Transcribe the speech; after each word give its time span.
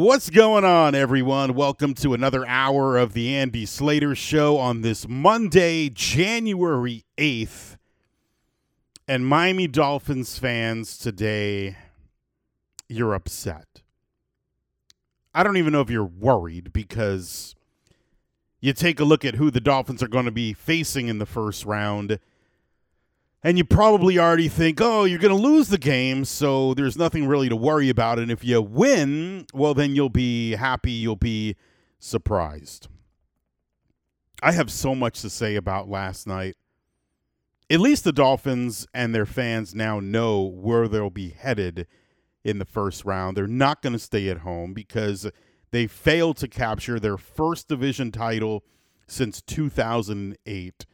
What's 0.00 0.30
going 0.30 0.64
on, 0.64 0.94
everyone? 0.94 1.52
Welcome 1.54 1.92
to 1.96 2.14
another 2.14 2.46
hour 2.46 2.96
of 2.96 3.12
the 3.12 3.36
Andy 3.36 3.66
Slater 3.66 4.14
Show 4.14 4.56
on 4.56 4.80
this 4.80 5.06
Monday, 5.06 5.90
January 5.90 7.04
8th. 7.18 7.76
And 9.06 9.26
Miami 9.26 9.66
Dolphins 9.66 10.38
fans 10.38 10.96
today, 10.96 11.76
you're 12.88 13.12
upset. 13.12 13.82
I 15.34 15.42
don't 15.42 15.58
even 15.58 15.74
know 15.74 15.82
if 15.82 15.90
you're 15.90 16.02
worried 16.02 16.72
because 16.72 17.54
you 18.58 18.72
take 18.72 19.00
a 19.00 19.04
look 19.04 19.22
at 19.26 19.34
who 19.34 19.50
the 19.50 19.60
Dolphins 19.60 20.02
are 20.02 20.08
going 20.08 20.24
to 20.24 20.30
be 20.30 20.54
facing 20.54 21.08
in 21.08 21.18
the 21.18 21.26
first 21.26 21.66
round 21.66 22.18
and 23.42 23.56
you 23.56 23.64
probably 23.64 24.18
already 24.18 24.48
think, 24.48 24.80
oh, 24.80 25.04
you're 25.04 25.18
going 25.18 25.34
to 25.34 25.42
lose 25.42 25.68
the 25.68 25.78
game, 25.78 26.24
so 26.24 26.74
there's 26.74 26.98
nothing 26.98 27.26
really 27.26 27.48
to 27.48 27.56
worry 27.56 27.88
about. 27.88 28.18
And 28.18 28.30
if 28.30 28.44
you 28.44 28.60
win, 28.60 29.46
well, 29.54 29.72
then 29.72 29.94
you'll 29.94 30.10
be 30.10 30.52
happy, 30.52 30.92
you'll 30.92 31.16
be 31.16 31.56
surprised. 31.98 32.88
I 34.42 34.52
have 34.52 34.70
so 34.70 34.94
much 34.94 35.22
to 35.22 35.30
say 35.30 35.56
about 35.56 35.88
last 35.88 36.26
night. 36.26 36.56
At 37.70 37.80
least 37.80 38.04
the 38.04 38.12
Dolphins 38.12 38.86
and 38.92 39.14
their 39.14 39.26
fans 39.26 39.74
now 39.74 40.00
know 40.00 40.42
where 40.42 40.88
they'll 40.88 41.08
be 41.08 41.30
headed 41.30 41.86
in 42.42 42.58
the 42.58 42.64
first 42.64 43.04
round. 43.04 43.36
They're 43.36 43.46
not 43.46 43.80
going 43.80 43.92
to 43.92 43.98
stay 43.98 44.28
at 44.28 44.38
home 44.38 44.74
because 44.74 45.30
they 45.70 45.86
failed 45.86 46.36
to 46.38 46.48
capture 46.48 46.98
their 46.98 47.16
first 47.16 47.68
division 47.68 48.10
title 48.10 48.64
since 49.06 49.40
2008 49.42 50.86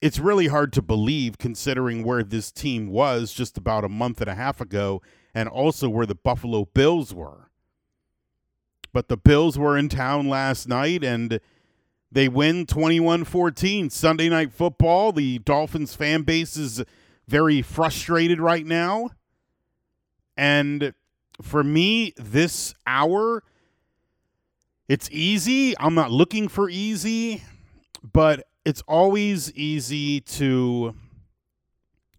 it's 0.00 0.18
really 0.18 0.46
hard 0.46 0.72
to 0.72 0.82
believe 0.82 1.38
considering 1.38 2.02
where 2.02 2.22
this 2.22 2.50
team 2.50 2.88
was 2.88 3.32
just 3.32 3.58
about 3.58 3.84
a 3.84 3.88
month 3.88 4.20
and 4.20 4.30
a 4.30 4.34
half 4.34 4.60
ago 4.60 5.02
and 5.34 5.48
also 5.48 5.88
where 5.88 6.06
the 6.06 6.14
Buffalo 6.14 6.64
Bills 6.64 7.12
were. 7.14 7.50
But 8.92 9.08
the 9.08 9.16
Bills 9.16 9.58
were 9.58 9.76
in 9.76 9.88
town 9.88 10.28
last 10.28 10.66
night 10.66 11.04
and 11.04 11.40
they 12.10 12.28
win 12.28 12.66
21 12.66 13.24
14. 13.24 13.90
Sunday 13.90 14.28
night 14.28 14.52
football. 14.52 15.12
The 15.12 15.38
Dolphins 15.38 15.94
fan 15.94 16.22
base 16.22 16.56
is 16.56 16.82
very 17.28 17.62
frustrated 17.62 18.40
right 18.40 18.66
now. 18.66 19.10
And 20.36 20.94
for 21.40 21.62
me, 21.62 22.14
this 22.16 22.74
hour, 22.86 23.44
it's 24.88 25.08
easy. 25.12 25.78
I'm 25.78 25.94
not 25.94 26.10
looking 26.10 26.48
for 26.48 26.68
easy, 26.68 27.44
but 28.02 28.46
it's 28.64 28.82
always 28.86 29.52
easy 29.54 30.20
to 30.20 30.94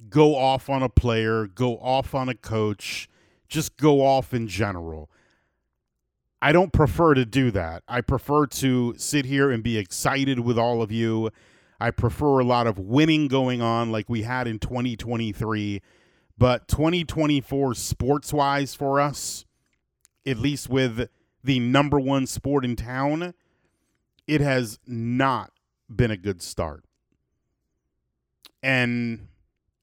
go 0.09 0.35
off 0.35 0.69
on 0.69 0.81
a 0.81 0.89
player, 0.89 1.47
go 1.47 1.77
off 1.77 2.15
on 2.15 2.29
a 2.29 2.33
coach, 2.33 3.07
just 3.47 3.77
go 3.77 4.05
off 4.05 4.33
in 4.33 4.47
general. 4.47 5.09
I 6.41 6.51
don't 6.51 6.73
prefer 6.73 7.13
to 7.13 7.25
do 7.25 7.51
that. 7.51 7.83
I 7.87 8.01
prefer 8.01 8.47
to 8.47 8.95
sit 8.97 9.25
here 9.25 9.51
and 9.51 9.61
be 9.61 9.77
excited 9.77 10.39
with 10.39 10.57
all 10.57 10.81
of 10.81 10.91
you. 10.91 11.29
I 11.79 11.91
prefer 11.91 12.39
a 12.39 12.43
lot 12.43 12.65
of 12.65 12.79
winning 12.79 13.27
going 13.27 13.61
on 13.61 13.91
like 13.91 14.09
we 14.09 14.23
had 14.23 14.47
in 14.47 14.57
2023. 14.57 15.81
But 16.37 16.67
2024 16.67 17.75
sports 17.75 18.33
wise 18.33 18.73
for 18.73 18.99
us, 18.99 19.45
at 20.25 20.37
least 20.37 20.69
with 20.69 21.07
the 21.43 21.59
number 21.59 21.99
one 21.99 22.25
sport 22.25 22.65
in 22.65 22.75
town, 22.75 23.35
it 24.27 24.41
has 24.41 24.79
not 24.87 25.51
been 25.95 26.11
a 26.11 26.17
good 26.17 26.41
start. 26.41 26.83
And 28.63 29.27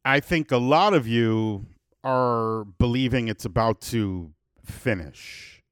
I 0.04 0.20
think 0.20 0.50
a 0.50 0.58
lot 0.58 0.94
of 0.94 1.06
you 1.06 1.66
are 2.04 2.64
believing 2.64 3.28
it's 3.28 3.44
about 3.44 3.80
to 3.82 4.32
finish. 4.64 5.62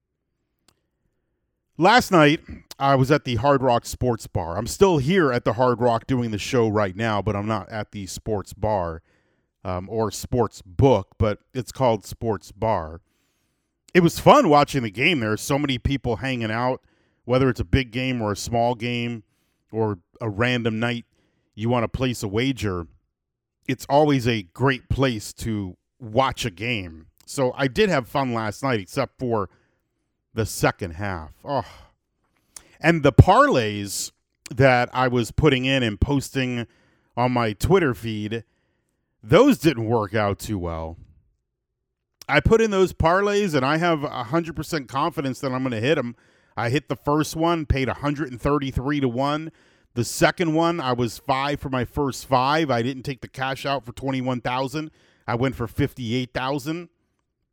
Last 1.78 2.10
night, 2.10 2.40
I 2.78 2.94
was 2.94 3.10
at 3.10 3.24
the 3.24 3.36
Hard 3.36 3.62
Rock 3.62 3.84
Sports 3.84 4.26
Bar. 4.26 4.56
I'm 4.56 4.66
still 4.66 4.98
here 4.98 5.30
at 5.30 5.44
the 5.44 5.54
Hard 5.54 5.80
Rock 5.80 6.06
doing 6.06 6.30
the 6.30 6.38
show 6.38 6.68
right 6.68 6.96
now, 6.96 7.20
but 7.20 7.36
I'm 7.36 7.46
not 7.46 7.68
at 7.68 7.92
the 7.92 8.06
sports 8.06 8.54
bar 8.54 9.02
um, 9.62 9.88
or 9.91 10.10
sports 10.10 10.62
book, 10.62 11.16
but 11.19 11.41
it's 11.52 11.72
called 11.72 12.06
Sports 12.06 12.50
Bar. 12.50 13.02
It 13.92 14.00
was 14.00 14.19
fun 14.19 14.48
watching 14.48 14.84
the 14.84 14.91
game. 14.91 15.20
There 15.20 15.32
are 15.32 15.36
so 15.36 15.58
many 15.58 15.78
people 15.78 16.16
hanging 16.16 16.50
out, 16.50 16.82
whether 17.25 17.48
it's 17.48 17.60
a 17.60 17.64
big 17.64 17.91
game 17.91 18.22
or 18.22 18.32
a 18.32 18.36
small 18.36 18.75
game 18.75 19.22
or 19.76 19.98
a 20.20 20.28
random 20.28 20.81
night 20.81 21.04
you 21.54 21.69
want 21.69 21.84
to 21.84 21.88
place 21.88 22.22
a 22.22 22.28
wager, 22.28 22.87
it's 23.69 23.84
always 23.91 24.26
a 24.26 24.42
great 24.42 24.88
place 24.88 25.32
to 25.34 25.76
watch 26.00 26.44
a 26.44 26.50
game. 26.50 27.06
So 27.26 27.53
I 27.56 27.69
did 27.69 27.91
have 27.91 28.09
fun 28.09 28.32
last 28.32 28.62
night, 28.62 28.81
except 28.81 29.19
for 29.19 29.50
the 30.32 30.47
second 30.47 30.92
half. 30.92 31.32
Oh. 31.44 31.64
And 32.81 33.03
the 33.03 33.12
parlays 33.12 34.12
that 34.54 34.88
I 34.92 35.09
was 35.09 35.31
putting 35.31 35.64
in 35.64 35.82
and 35.82 36.00
posting 36.00 36.66
on 37.16 37.32
my 37.32 37.53
Twitter 37.53 37.94
feed, 37.94 38.44
those 39.22 39.58
didn't 39.58 39.87
work 39.87 40.14
out 40.14 40.38
too 40.38 40.58
well. 40.58 40.97
I 42.28 42.41
put 42.41 42.60
in 42.60 42.70
those 42.70 42.93
parlays 42.93 43.54
and 43.54 43.64
I 43.64 43.76
have 43.76 44.00
100% 44.00 44.88
confidence 44.88 45.41
that 45.41 45.53
I'm 45.53 45.62
going 45.62 45.72
to 45.72 45.81
hit 45.81 45.97
them. 45.97 46.16
I 46.56 46.71
hit 46.71 46.89
the 46.89 46.97
first 46.97 47.37
one, 47.37 47.67
paid 47.67 47.89
133 47.89 49.00
to 49.00 49.09
1. 49.09 49.53
The 49.94 50.05
second 50.05 50.55
one, 50.55 50.81
I 50.81 50.93
was 50.93 51.19
five 51.19 51.61
for 51.61 51.69
my 51.69 51.84
first 51.84 52.27
five. 52.27 52.71
I 52.71 52.83
didn't 52.83 53.03
take 53.03 53.21
the 53.21 53.28
cash 53.28 53.65
out 53.67 53.84
for 53.84 53.93
21,000. 53.93 54.91
I 55.27 55.34
went 55.34 55.55
for 55.55 55.67
58,000. 55.67 56.89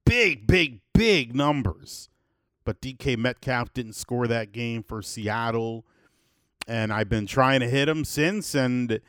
Big, 0.05 0.47
big, 0.47 0.81
big 0.93 1.35
numbers. 1.35 2.09
But 2.65 2.81
DK 2.81 3.17
Metcalf 3.17 3.73
didn't 3.73 3.93
score 3.93 4.27
that 4.27 4.51
game 4.51 4.83
for 4.83 5.01
Seattle. 5.01 5.85
And 6.67 6.93
I've 6.93 7.09
been 7.09 7.27
trying 7.27 7.59
to 7.59 7.69
hit 7.69 7.89
him 7.89 8.05
since, 8.05 8.55
and 8.55 9.01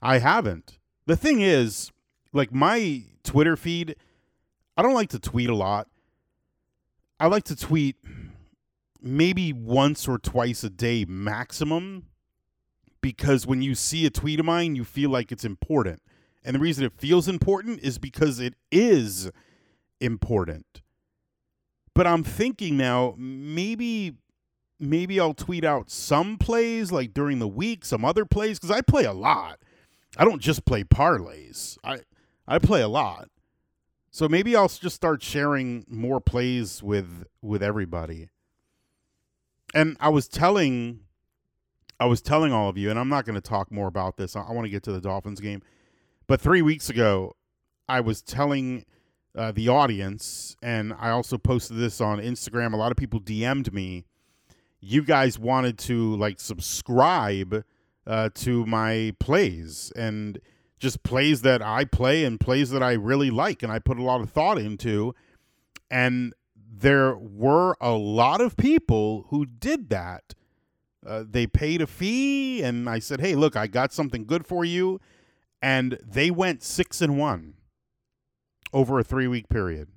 I 0.00 0.18
haven't. 0.18 0.78
The 1.06 1.16
thing 1.16 1.40
is, 1.42 1.92
like 2.32 2.52
my 2.52 3.04
Twitter 3.24 3.56
feed, 3.56 3.96
I 4.76 4.82
don't 4.82 4.94
like 4.94 5.10
to 5.10 5.18
tweet 5.18 5.50
a 5.50 5.54
lot. 5.54 5.88
I 7.20 7.26
like 7.26 7.44
to 7.44 7.56
tweet 7.56 7.96
maybe 9.00 9.52
once 9.52 10.08
or 10.08 10.18
twice 10.18 10.64
a 10.64 10.70
day 10.70 11.04
maximum 11.06 12.06
because 13.00 13.46
when 13.46 13.62
you 13.62 13.74
see 13.74 14.06
a 14.06 14.10
tweet 14.10 14.40
of 14.40 14.46
mine, 14.46 14.74
you 14.74 14.84
feel 14.84 15.10
like 15.10 15.30
it's 15.30 15.44
important. 15.44 16.02
And 16.44 16.54
the 16.54 16.60
reason 16.60 16.84
it 16.84 16.92
feels 16.92 17.28
important 17.28 17.80
is 17.80 17.98
because 17.98 18.40
it 18.40 18.54
is 18.72 19.30
important. 20.00 20.82
But 21.94 22.06
I'm 22.06 22.22
thinking 22.22 22.76
now, 22.76 23.14
maybe 23.18 24.14
maybe 24.80 25.18
I'll 25.18 25.34
tweet 25.34 25.64
out 25.64 25.90
some 25.90 26.38
plays 26.38 26.92
like 26.92 27.12
during 27.12 27.40
the 27.40 27.48
week, 27.48 27.84
some 27.84 28.04
other 28.04 28.24
plays 28.24 28.58
cuz 28.58 28.70
I 28.70 28.80
play 28.80 29.04
a 29.04 29.12
lot. 29.12 29.58
I 30.16 30.24
don't 30.24 30.40
just 30.40 30.64
play 30.64 30.84
parlays. 30.84 31.76
I 31.82 32.00
I 32.46 32.58
play 32.58 32.82
a 32.82 32.88
lot. 32.88 33.28
So 34.10 34.28
maybe 34.28 34.56
I'll 34.56 34.68
just 34.68 34.96
start 34.96 35.22
sharing 35.22 35.84
more 35.88 36.20
plays 36.20 36.82
with 36.82 37.24
with 37.42 37.62
everybody. 37.62 38.30
And 39.74 39.96
I 40.00 40.08
was 40.08 40.28
telling 40.28 41.00
I 42.00 42.06
was 42.06 42.22
telling 42.22 42.52
all 42.52 42.68
of 42.68 42.78
you, 42.78 42.90
and 42.90 42.98
I'm 42.98 43.08
not 43.08 43.24
going 43.24 43.34
to 43.34 43.40
talk 43.40 43.72
more 43.72 43.88
about 43.88 44.16
this. 44.16 44.36
I, 44.36 44.42
I 44.42 44.52
want 44.52 44.64
to 44.66 44.70
get 44.70 44.82
to 44.84 44.92
the 44.92 45.00
Dolphins 45.00 45.40
game. 45.40 45.62
But 46.26 46.40
three 46.40 46.62
weeks 46.62 46.88
ago, 46.88 47.34
I 47.88 48.00
was 48.00 48.22
telling 48.22 48.84
uh, 49.34 49.52
the 49.52 49.68
audience, 49.68 50.56
and 50.62 50.94
I 50.98 51.10
also 51.10 51.38
posted 51.38 51.76
this 51.76 52.00
on 52.00 52.18
Instagram. 52.18 52.72
A 52.72 52.76
lot 52.76 52.92
of 52.92 52.96
people 52.96 53.20
DM'd 53.20 53.72
me. 53.72 54.04
You 54.80 55.02
guys 55.02 55.38
wanted 55.38 55.76
to 55.78 56.14
like 56.16 56.38
subscribe 56.38 57.64
uh, 58.06 58.30
to 58.34 58.64
my 58.66 59.14
plays 59.18 59.92
and 59.96 60.38
just 60.78 61.02
plays 61.02 61.42
that 61.42 61.62
I 61.62 61.84
play 61.84 62.24
and 62.24 62.38
plays 62.38 62.70
that 62.70 62.82
I 62.82 62.92
really 62.92 63.30
like, 63.30 63.64
and 63.64 63.72
I 63.72 63.80
put 63.80 63.98
a 63.98 64.04
lot 64.04 64.20
of 64.20 64.30
thought 64.30 64.58
into. 64.58 65.14
And 65.90 66.32
there 66.80 67.16
were 67.16 67.76
a 67.80 67.92
lot 67.92 68.40
of 68.40 68.56
people 68.56 69.26
who 69.30 69.46
did 69.46 69.90
that 69.90 70.34
uh, 71.06 71.24
they 71.28 71.46
paid 71.46 71.80
a 71.80 71.86
fee, 71.86 72.62
and 72.62 72.88
I 72.88 72.98
said, 72.98 73.20
"Hey, 73.20 73.34
look, 73.34 73.56
I 73.56 73.66
got 73.66 73.92
something 73.92 74.24
good 74.24 74.46
for 74.46 74.64
you," 74.64 75.00
and 75.62 75.98
they 76.04 76.30
went 76.30 76.62
six 76.62 77.00
and 77.00 77.18
one 77.18 77.54
over 78.72 78.98
a 78.98 79.04
three 79.04 79.28
week 79.28 79.48
period. 79.48 79.88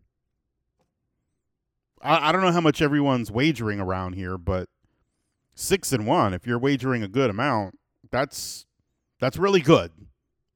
I, 2.02 2.30
I 2.30 2.32
don't 2.32 2.42
know 2.42 2.52
how 2.52 2.62
much 2.62 2.82
everyone's 2.82 3.32
wagering 3.32 3.80
around 3.80 4.14
here, 4.14 4.38
but 4.38 4.70
six 5.56 5.92
and 5.92 6.06
one. 6.06 6.34
If 6.34 6.46
you're 6.46 6.60
wagering 6.60 7.04
a 7.04 7.08
good 7.08 7.30
amount, 7.30 7.80
that's 8.12 8.66
that's 9.20 9.38
really 9.38 9.62
good. 9.62 9.92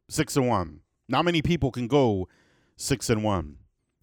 Six 0.10 0.38
and 0.38 0.48
one. 0.48 0.81
Not 1.10 1.25
many 1.25 1.42
people 1.42 1.71
can 1.71 1.88
go 1.88 2.28
six 2.78 3.10
and 3.10 3.24
one. 3.24 3.57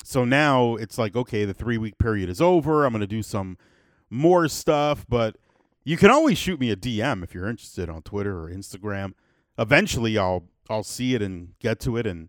So 0.04 0.24
now 0.24 0.76
it's 0.76 0.98
like, 0.98 1.16
okay, 1.16 1.44
the 1.44 1.54
three 1.54 1.78
week 1.78 1.98
period 1.98 2.28
is 2.28 2.40
over. 2.40 2.84
I'm 2.84 2.92
going 2.92 3.00
to 3.00 3.06
do 3.06 3.22
some 3.22 3.56
more 4.10 4.48
stuff, 4.48 5.06
but 5.08 5.36
you 5.84 5.96
can 5.96 6.10
always 6.10 6.38
shoot 6.38 6.60
me 6.60 6.70
a 6.70 6.76
DM 6.76 7.22
if 7.22 7.34
you're 7.34 7.48
interested 7.48 7.88
on 7.88 8.02
Twitter 8.02 8.38
or 8.38 8.50
Instagram. 8.50 9.14
Eventually, 9.58 10.18
I'll 10.18 10.44
I'll 10.70 10.84
see 10.84 11.14
it 11.14 11.22
and 11.22 11.58
get 11.58 11.80
to 11.80 11.96
it 11.96 12.06
and 12.06 12.28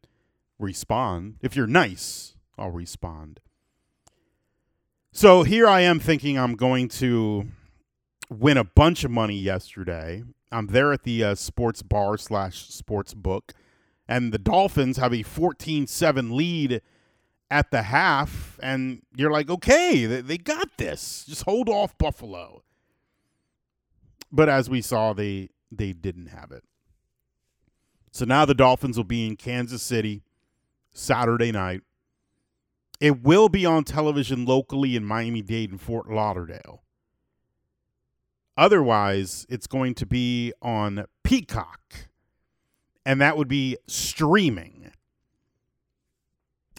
respond. 0.59 1.35
If 1.41 1.55
you're 1.55 1.67
nice, 1.67 2.35
I'll 2.57 2.71
respond. 2.71 3.39
So 5.11 5.43
here 5.43 5.67
I 5.67 5.81
am 5.81 5.99
thinking 5.99 6.39
I'm 6.39 6.55
going 6.55 6.87
to 6.89 7.47
win 8.29 8.57
a 8.57 8.63
bunch 8.63 9.03
of 9.03 9.11
money 9.11 9.37
yesterday. 9.37 10.23
I'm 10.51 10.67
there 10.67 10.91
at 10.91 11.03
the 11.03 11.23
uh, 11.23 11.35
sports 11.35 11.83
bar 11.83 12.17
slash 12.17 12.69
sports 12.69 13.13
book, 13.13 13.53
and 14.07 14.31
the 14.31 14.39
Dolphins 14.39 14.97
have 14.97 15.13
a 15.13 15.23
14 15.23 15.85
7 15.87 16.35
lead 16.35 16.81
at 17.53 17.69
the 17.69 17.83
half. 17.83 18.59
And 18.63 19.03
you're 19.15 19.31
like, 19.31 19.49
okay, 19.49 20.05
they, 20.05 20.21
they 20.21 20.37
got 20.37 20.77
this. 20.77 21.23
Just 21.27 21.43
hold 21.43 21.69
off 21.69 21.95
Buffalo. 21.99 22.63
But 24.31 24.49
as 24.49 24.69
we 24.69 24.81
saw, 24.81 25.13
they 25.13 25.49
they 25.71 25.93
didn't 25.93 26.27
have 26.27 26.51
it. 26.51 26.63
So 28.11 28.25
now 28.25 28.45
the 28.45 28.55
Dolphins 28.55 28.97
will 28.97 29.03
be 29.03 29.27
in 29.27 29.35
Kansas 29.35 29.83
City 29.83 30.23
Saturday 30.91 31.51
night. 31.51 31.81
It 32.99 33.23
will 33.23 33.49
be 33.49 33.65
on 33.65 33.83
television 33.83 34.45
locally 34.45 34.95
in 34.95 35.05
Miami 35.05 35.41
Dade 35.41 35.71
and 35.71 35.81
Fort 35.81 36.09
Lauderdale. 36.09 36.83
Otherwise, 38.55 39.45
it's 39.49 39.67
going 39.67 39.95
to 39.95 40.05
be 40.05 40.53
on 40.61 41.05
Peacock, 41.23 42.07
and 43.05 43.19
that 43.19 43.35
would 43.35 43.47
be 43.47 43.77
streaming. 43.87 44.92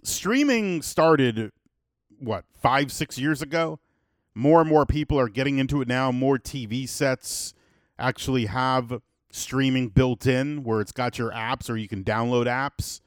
Streaming 0.05 0.83
started, 0.83 1.51
what, 2.21 2.45
five, 2.61 2.93
six 2.93 3.19
years 3.19 3.41
ago? 3.41 3.81
More 4.35 4.61
and 4.61 4.69
more 4.69 4.85
people 4.85 5.19
are 5.19 5.31
getting 5.31 5.59
into 5.59 5.81
it 5.81 5.89
now. 5.89 6.13
More 6.13 6.39
TV 6.39 6.87
sets 6.87 7.55
actually 7.99 8.47
have 8.47 9.01
streaming 9.31 9.89
built 9.89 10.27
in 10.27 10.63
where 10.63 10.81
it's 10.83 10.93
got 10.93 11.19
your 11.19 11.31
apps 11.31 11.71
or 11.71 11.77
you 11.77 11.89
can 11.89 12.05
download 12.05 12.47
apps. 12.47 13.01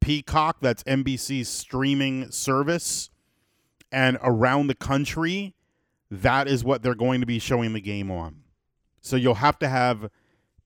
Peacock, 0.00 0.58
that's 0.60 0.82
NBC's 0.84 1.48
streaming 1.48 2.30
service. 2.30 3.08
And 3.90 4.18
around 4.22 4.66
the 4.66 4.74
country, 4.74 5.54
that 6.10 6.48
is 6.48 6.62
what 6.62 6.82
they're 6.82 6.94
going 6.94 7.20
to 7.20 7.26
be 7.26 7.38
showing 7.38 7.72
the 7.72 7.80
game 7.80 8.10
on. 8.10 8.42
So 9.00 9.16
you'll 9.16 9.36
have 9.36 9.58
to 9.60 9.68
have 9.68 10.10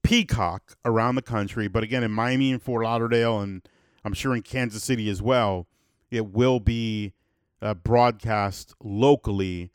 Peacock 0.03 0.75
around 0.83 1.15
the 1.15 1.21
country. 1.21 1.67
But 1.69 1.83
again, 1.83 2.03
in 2.03 2.11
Miami 2.11 2.51
and 2.51 2.61
Fort 2.61 2.83
Lauderdale, 2.83 3.39
and 3.39 3.61
I'm 4.03 4.13
sure 4.13 4.35
in 4.35 4.41
Kansas 4.41 4.83
City 4.83 5.09
as 5.09 5.21
well, 5.21 5.67
it 6.09 6.27
will 6.27 6.59
be 6.59 7.13
uh, 7.61 7.73
broadcast 7.73 8.73
locally 8.83 9.71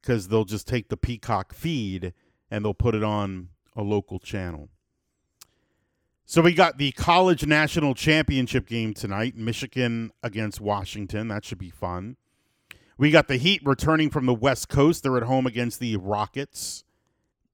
because 0.00 0.28
they'll 0.28 0.44
just 0.44 0.66
take 0.66 0.88
the 0.88 0.96
Peacock 0.96 1.54
feed 1.54 2.12
and 2.50 2.64
they'll 2.64 2.74
put 2.74 2.94
it 2.94 3.04
on 3.04 3.48
a 3.76 3.82
local 3.82 4.18
channel. 4.18 4.68
So 6.24 6.42
we 6.42 6.52
got 6.52 6.76
the 6.76 6.92
college 6.92 7.46
national 7.46 7.94
championship 7.94 8.66
game 8.66 8.92
tonight, 8.92 9.34
Michigan 9.34 10.12
against 10.22 10.60
Washington. 10.60 11.28
That 11.28 11.44
should 11.44 11.58
be 11.58 11.70
fun. 11.70 12.16
We 12.98 13.10
got 13.10 13.28
the 13.28 13.36
Heat 13.36 13.62
returning 13.64 14.10
from 14.10 14.26
the 14.26 14.34
West 14.34 14.68
Coast. 14.68 15.02
They're 15.02 15.16
at 15.16 15.22
home 15.22 15.46
against 15.46 15.80
the 15.80 15.96
Rockets. 15.96 16.84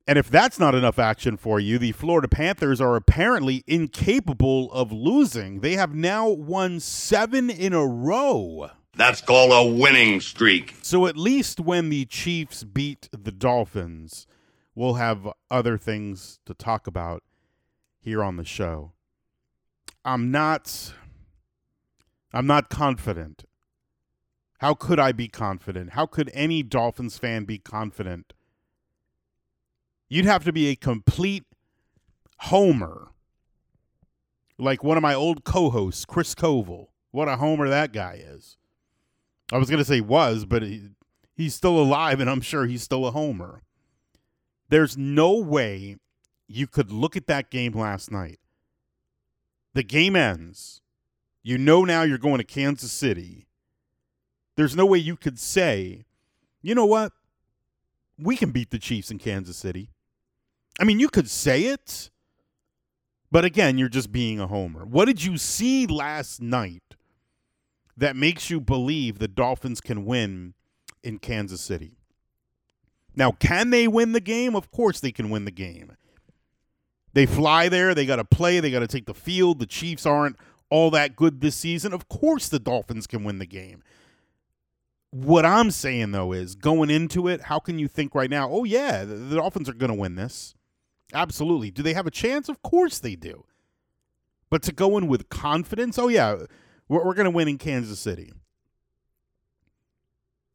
And 0.06 0.18
if 0.18 0.28
that's 0.28 0.58
not 0.58 0.74
enough 0.74 0.98
action 0.98 1.38
for 1.38 1.58
you, 1.58 1.78
the 1.78 1.92
Florida 1.92 2.28
Panthers 2.28 2.80
are 2.80 2.94
apparently 2.94 3.64
incapable 3.66 4.70
of 4.72 4.92
losing. 4.92 5.60
They 5.60 5.74
have 5.74 5.94
now 5.94 6.28
won 6.28 6.78
seven 6.80 7.48
in 7.48 7.72
a 7.72 7.86
row. 7.86 8.70
That's 8.96 9.22
called 9.22 9.52
a 9.52 9.72
winning 9.74 10.20
streak. 10.20 10.76
So 10.82 11.06
at 11.06 11.16
least 11.16 11.58
when 11.58 11.88
the 11.88 12.04
Chiefs 12.04 12.64
beat 12.64 13.08
the 13.12 13.32
Dolphins, 13.32 14.26
we'll 14.74 14.94
have 14.94 15.26
other 15.50 15.78
things 15.78 16.38
to 16.44 16.52
talk 16.52 16.86
about 16.86 17.22
here 17.98 18.22
on 18.22 18.36
the 18.36 18.44
show. 18.44 18.92
I'm 20.04 20.30
not 20.30 20.92
I'm 22.32 22.46
not 22.46 22.68
confident. 22.68 23.44
How 24.58 24.74
could 24.74 25.00
I 25.00 25.12
be 25.12 25.28
confident? 25.28 25.90
How 25.90 26.04
could 26.04 26.30
any 26.34 26.62
Dolphins 26.62 27.16
fan 27.16 27.44
be 27.44 27.58
confident? 27.58 28.33
You'd 30.14 30.26
have 30.26 30.44
to 30.44 30.52
be 30.52 30.68
a 30.68 30.76
complete 30.76 31.42
homer. 32.38 33.08
Like 34.56 34.84
one 34.84 34.96
of 34.96 35.02
my 35.02 35.12
old 35.12 35.42
co-hosts, 35.42 36.04
Chris 36.04 36.36
Koval. 36.36 36.86
What 37.10 37.26
a 37.26 37.34
homer 37.34 37.68
that 37.68 37.92
guy 37.92 38.22
is. 38.24 38.56
I 39.50 39.58
was 39.58 39.68
going 39.68 39.80
to 39.80 39.84
say 39.84 40.00
was, 40.00 40.44
but 40.44 40.62
he, 40.62 40.90
he's 41.34 41.56
still 41.56 41.76
alive 41.80 42.20
and 42.20 42.30
I'm 42.30 42.42
sure 42.42 42.64
he's 42.64 42.84
still 42.84 43.08
a 43.08 43.10
homer. 43.10 43.62
There's 44.68 44.96
no 44.96 45.34
way 45.34 45.96
you 46.46 46.68
could 46.68 46.92
look 46.92 47.16
at 47.16 47.26
that 47.26 47.50
game 47.50 47.72
last 47.72 48.12
night. 48.12 48.38
The 49.72 49.82
game 49.82 50.14
ends. 50.14 50.80
You 51.42 51.58
know 51.58 51.84
now 51.84 52.04
you're 52.04 52.18
going 52.18 52.38
to 52.38 52.44
Kansas 52.44 52.92
City. 52.92 53.48
There's 54.56 54.76
no 54.76 54.86
way 54.86 54.98
you 54.98 55.16
could 55.16 55.40
say, 55.40 56.04
you 56.62 56.76
know 56.76 56.86
what? 56.86 57.10
We 58.16 58.36
can 58.36 58.52
beat 58.52 58.70
the 58.70 58.78
Chiefs 58.78 59.10
in 59.10 59.18
Kansas 59.18 59.56
City. 59.56 59.90
I 60.80 60.84
mean, 60.84 61.00
you 61.00 61.08
could 61.08 61.30
say 61.30 61.64
it, 61.64 62.10
but 63.30 63.44
again, 63.44 63.78
you're 63.78 63.88
just 63.88 64.12
being 64.12 64.40
a 64.40 64.46
homer. 64.46 64.84
What 64.84 65.06
did 65.06 65.24
you 65.24 65.38
see 65.38 65.86
last 65.86 66.40
night 66.40 66.82
that 67.96 68.16
makes 68.16 68.50
you 68.50 68.60
believe 68.60 69.18
the 69.18 69.28
Dolphins 69.28 69.80
can 69.80 70.04
win 70.04 70.54
in 71.02 71.18
Kansas 71.18 71.60
City? 71.60 71.98
Now, 73.16 73.32
can 73.32 73.70
they 73.70 73.86
win 73.86 74.12
the 74.12 74.20
game? 74.20 74.56
Of 74.56 74.70
course 74.70 75.00
they 75.00 75.12
can 75.12 75.30
win 75.30 75.44
the 75.44 75.50
game. 75.50 75.92
They 77.12 77.26
fly 77.26 77.68
there, 77.68 77.94
they 77.94 78.06
got 78.06 78.16
to 78.16 78.24
play, 78.24 78.58
they 78.58 78.72
got 78.72 78.80
to 78.80 78.88
take 78.88 79.06
the 79.06 79.14
field. 79.14 79.60
The 79.60 79.66
Chiefs 79.66 80.04
aren't 80.04 80.36
all 80.68 80.90
that 80.90 81.14
good 81.14 81.40
this 81.40 81.54
season. 81.54 81.92
Of 81.92 82.08
course 82.08 82.48
the 82.48 82.58
Dolphins 82.58 83.06
can 83.06 83.22
win 83.22 83.38
the 83.38 83.46
game. 83.46 83.84
What 85.10 85.46
I'm 85.46 85.70
saying 85.70 86.10
though 86.10 86.32
is 86.32 86.56
going 86.56 86.90
into 86.90 87.28
it, 87.28 87.42
how 87.42 87.60
can 87.60 87.78
you 87.78 87.86
think 87.86 88.16
right 88.16 88.28
now, 88.28 88.50
oh 88.50 88.64
yeah, 88.64 89.04
the, 89.04 89.36
Dolphins 89.36 89.68
are 89.68 89.74
going 89.74 89.92
to 89.92 89.98
win 89.98 90.16
this? 90.16 90.56
Absolutely. 91.12 91.70
Do 91.70 91.82
they 91.82 91.94
have 91.94 92.06
a 92.06 92.10
chance? 92.10 92.48
Of 92.48 92.62
course 92.62 92.98
they 92.98 93.14
do. 93.14 93.44
But 94.50 94.62
to 94.62 94.72
go 94.72 94.96
in 94.98 95.06
with 95.06 95.28
confidence, 95.28 95.98
oh 95.98 96.08
yeah, 96.08 96.44
we're, 96.88 97.04
we're 97.04 97.14
going 97.14 97.24
to 97.24 97.30
win 97.30 97.48
in 97.48 97.58
Kansas 97.58 97.98
City. 97.98 98.32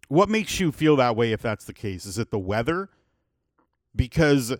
What 0.07 0.29
makes 0.29 0.59
you 0.59 0.71
feel 0.71 0.95
that 0.95 1.15
way 1.15 1.31
if 1.31 1.41
that's 1.41 1.65
the 1.65 1.73
case? 1.73 2.05
Is 2.05 2.17
it 2.17 2.31
the 2.31 2.39
weather? 2.39 2.89
Because 3.95 4.55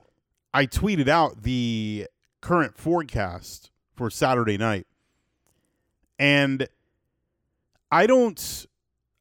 I 0.54 0.66
tweeted 0.66 1.08
out 1.08 1.44
the 1.44 2.08
current 2.42 2.78
forecast 2.78 3.72
for 3.96 4.10
Saturday 4.10 4.58
night. 4.58 4.88
And 6.18 6.68
I 7.92 8.06
don't 8.06 8.66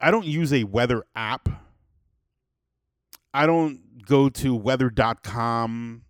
I 0.00 0.10
don't 0.10 0.26
use 0.26 0.52
a 0.52 0.64
weather 0.64 1.04
app. 1.14 1.48
I 3.32 3.46
don't 3.46 4.04
go 4.04 4.28
to 4.28 4.54
weather.com. 4.54 6.02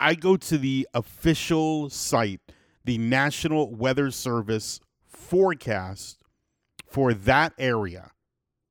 I 0.00 0.14
go 0.14 0.36
to 0.36 0.58
the 0.58 0.88
official 0.94 1.90
site, 1.90 2.40
the 2.84 2.98
National 2.98 3.74
Weather 3.74 4.10
Service 4.10 4.80
forecast 5.06 6.22
for 6.86 7.14
that 7.14 7.52
area. 7.58 8.10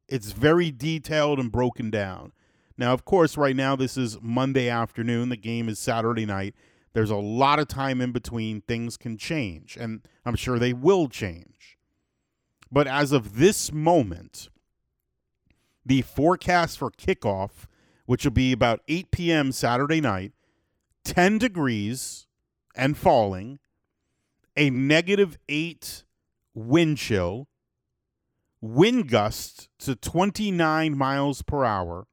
It's 0.07 0.31
very 0.31 0.71
detailed 0.71 1.39
and 1.39 1.51
broken 1.51 1.89
down. 1.89 2.33
Now, 2.77 2.93
of 2.93 3.05
course, 3.05 3.37
right 3.37 3.55
now 3.55 3.75
this 3.75 3.97
is 3.97 4.17
Monday 4.21 4.69
afternoon. 4.69 5.29
The 5.29 5.37
game 5.37 5.69
is 5.69 5.79
Saturday 5.79 6.25
night. 6.25 6.55
There's 6.93 7.09
a 7.09 7.15
lot 7.15 7.59
of 7.59 7.67
time 7.67 8.01
in 8.01 8.11
between. 8.11 8.61
Things 8.61 8.97
can 8.97 9.17
change, 9.17 9.77
and 9.77 10.01
I'm 10.25 10.35
sure 10.35 10.59
they 10.59 10.73
will 10.73 11.07
change. 11.07 11.77
But 12.71 12.87
as 12.87 13.11
of 13.11 13.37
this 13.37 13.71
moment, 13.71 14.49
the 15.85 16.01
forecast 16.01 16.77
for 16.77 16.91
kickoff, 16.91 17.65
which 18.05 18.23
will 18.23 18.31
be 18.31 18.51
about 18.51 18.81
8 18.87 19.11
p.m. 19.11 19.51
Saturday 19.51 20.01
night, 20.01 20.33
10 21.03 21.37
degrees 21.37 22.27
and 22.75 22.97
falling, 22.97 23.59
a 24.55 24.69
negative 24.69 25.37
8 25.49 26.03
wind 26.53 26.97
chill, 26.97 27.47
wind 28.61 29.09
gusts 29.09 29.67
to 29.79 29.95
29 29.95 30.97
miles 30.97 31.41
per 31.41 31.65
hour, 31.65 32.07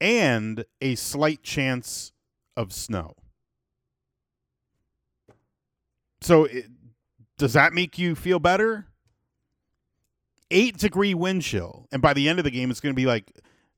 and 0.00 0.64
a 0.80 0.94
slight 0.94 1.42
chance 1.42 2.12
of 2.56 2.72
snow. 2.72 3.14
So, 6.20 6.44
it, 6.44 6.66
does 7.38 7.52
that 7.54 7.72
make 7.72 7.98
you 7.98 8.14
feel 8.14 8.38
better? 8.38 8.86
Eight 10.50 10.76
degree 10.78 11.14
wind 11.14 11.42
chill, 11.42 11.88
and 11.90 12.00
by 12.00 12.12
the 12.12 12.28
end 12.28 12.38
of 12.38 12.44
the 12.44 12.50
game, 12.50 12.70
it's 12.70 12.80
going 12.80 12.94
to 12.94 13.00
be 13.00 13.06
like, 13.06 13.32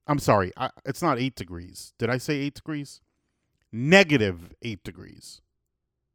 I'm 0.06 0.18
sorry, 0.18 0.52
I, 0.56 0.70
it's 0.84 1.00
not 1.00 1.18
eight 1.18 1.34
degrees. 1.34 1.94
Did 1.98 2.10
I 2.10 2.18
say 2.18 2.34
eight 2.36 2.54
degrees? 2.54 3.00
Negative 3.76 4.54
eight 4.62 4.84
degrees. 4.84 5.40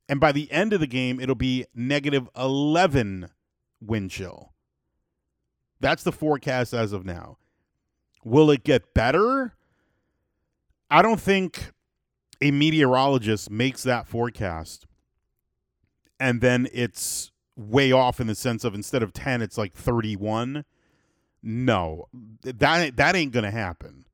And 0.08 0.18
by 0.18 0.32
the 0.32 0.50
end 0.50 0.72
of 0.72 0.80
the 0.80 0.88
game, 0.88 1.20
it'll 1.20 1.36
be 1.36 1.66
negative 1.76 2.30
11 2.38 3.32
wind 3.82 4.12
chill. 4.12 4.54
That's 5.82 6.04
the 6.04 6.14
forecast 6.14 6.74
as 6.74 6.94
of 6.94 7.06
now. 7.06 7.38
Will 8.24 8.50
it 8.50 8.64
get 8.64 8.94
better? 8.94 9.56
I 10.90 11.02
don't 11.02 11.20
think 11.20 11.74
a 12.40 12.52
meteorologist 12.52 13.52
makes 13.52 13.84
that 13.84 14.08
forecast 14.08 14.88
and 16.18 16.40
then 16.40 16.66
it's 16.72 17.32
way 17.58 17.92
off 17.92 18.22
in 18.22 18.28
the 18.28 18.36
sense 18.36 18.64
of 18.64 18.74
instead 18.74 19.04
of 19.04 19.12
10 19.12 19.42
it's 19.42 19.58
like 19.58 19.74
31 19.74 20.64
No, 21.44 22.08
that 22.42 22.96
that 22.96 23.16
ain't 23.18 23.34
gonna 23.34 23.52
happen. 23.52 24.06